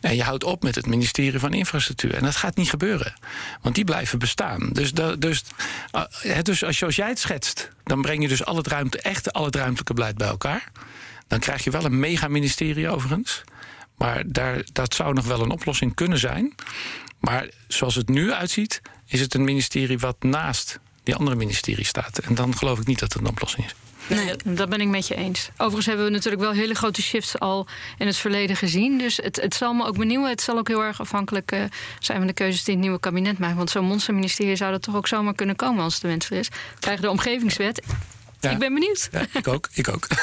[0.01, 2.15] En je houdt op met het ministerie van Infrastructuur.
[2.15, 3.15] En dat gaat niet gebeuren.
[3.63, 4.71] Want die blijven bestaan.
[4.73, 5.45] Dus, dus,
[6.25, 9.33] uh, dus als, zoals jij het schetst, dan breng je dus al het ruimte, echt
[9.33, 10.73] al het ruimtelijke beleid bij elkaar.
[11.27, 13.45] Dan krijg je wel een mega-ministerie overigens.
[13.97, 16.55] Maar daar, dat zou nog wel een oplossing kunnen zijn.
[17.21, 22.19] Maar zoals het nu uitziet, is het een ministerie wat naast die andere ministerie staat.
[22.19, 23.75] En dan geloof ik niet dat het een oplossing is.
[24.17, 25.49] Nee, dat ben ik met je eens.
[25.53, 27.67] Overigens hebben we natuurlijk wel hele grote shifts al
[27.99, 28.99] in het verleden gezien.
[28.99, 30.31] Dus het, het zal me ook benieuwen.
[30.31, 31.63] Het zal ook heel erg afhankelijk uh,
[31.99, 33.57] zijn van de keuzes die het nieuwe kabinet maakt.
[33.57, 36.37] Want zo'n monsterministerie zou dat toch ook zomaar kunnen komen als het de wens er
[36.37, 36.49] is.
[36.79, 37.83] Krijgen de omgevingswet.
[38.41, 38.51] Ja.
[38.51, 39.09] Ik ben benieuwd.
[39.13, 39.69] Ja, ik ook.
[39.73, 40.07] Ik ook.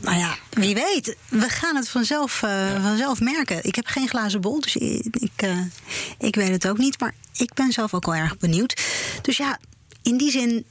[0.00, 1.16] Nou ja, wie weet.
[1.28, 2.80] We gaan het vanzelf, uh, ja.
[2.80, 3.64] vanzelf merken.
[3.64, 5.60] Ik heb geen glazen bol, dus ik, ik, uh,
[6.18, 7.00] ik weet het ook niet.
[7.00, 8.82] Maar ik ben zelf ook wel erg benieuwd.
[9.22, 9.58] Dus ja,
[10.08, 10.64] in die zin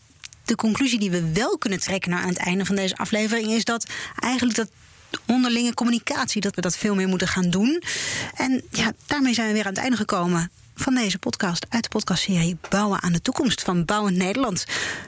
[0.45, 3.63] de conclusie die we wel kunnen trekken naar aan het einde van deze aflevering is
[3.63, 3.85] dat
[4.19, 4.69] eigenlijk dat
[5.25, 7.83] onderlinge communicatie, dat we dat veel meer moeten gaan doen.
[8.35, 11.89] En ja, daarmee zijn we weer aan het einde gekomen van deze podcast uit de
[11.89, 14.65] podcastserie Bouwen aan de Toekomst van Bouwend Nederland.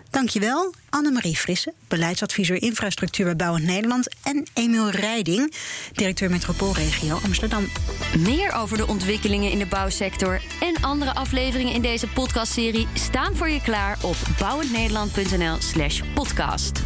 [0.09, 5.53] Dankjewel Annemarie Frisse, beleidsadviseur infrastructuur bij Bouwend Nederland en Emiel Rijding,
[5.93, 7.67] directeur metropoolregio Amsterdam.
[8.17, 13.49] Meer over de ontwikkelingen in de bouwsector en andere afleveringen in deze podcastserie staan voor
[13.49, 16.81] je klaar op bouwendnederland.nl/podcast.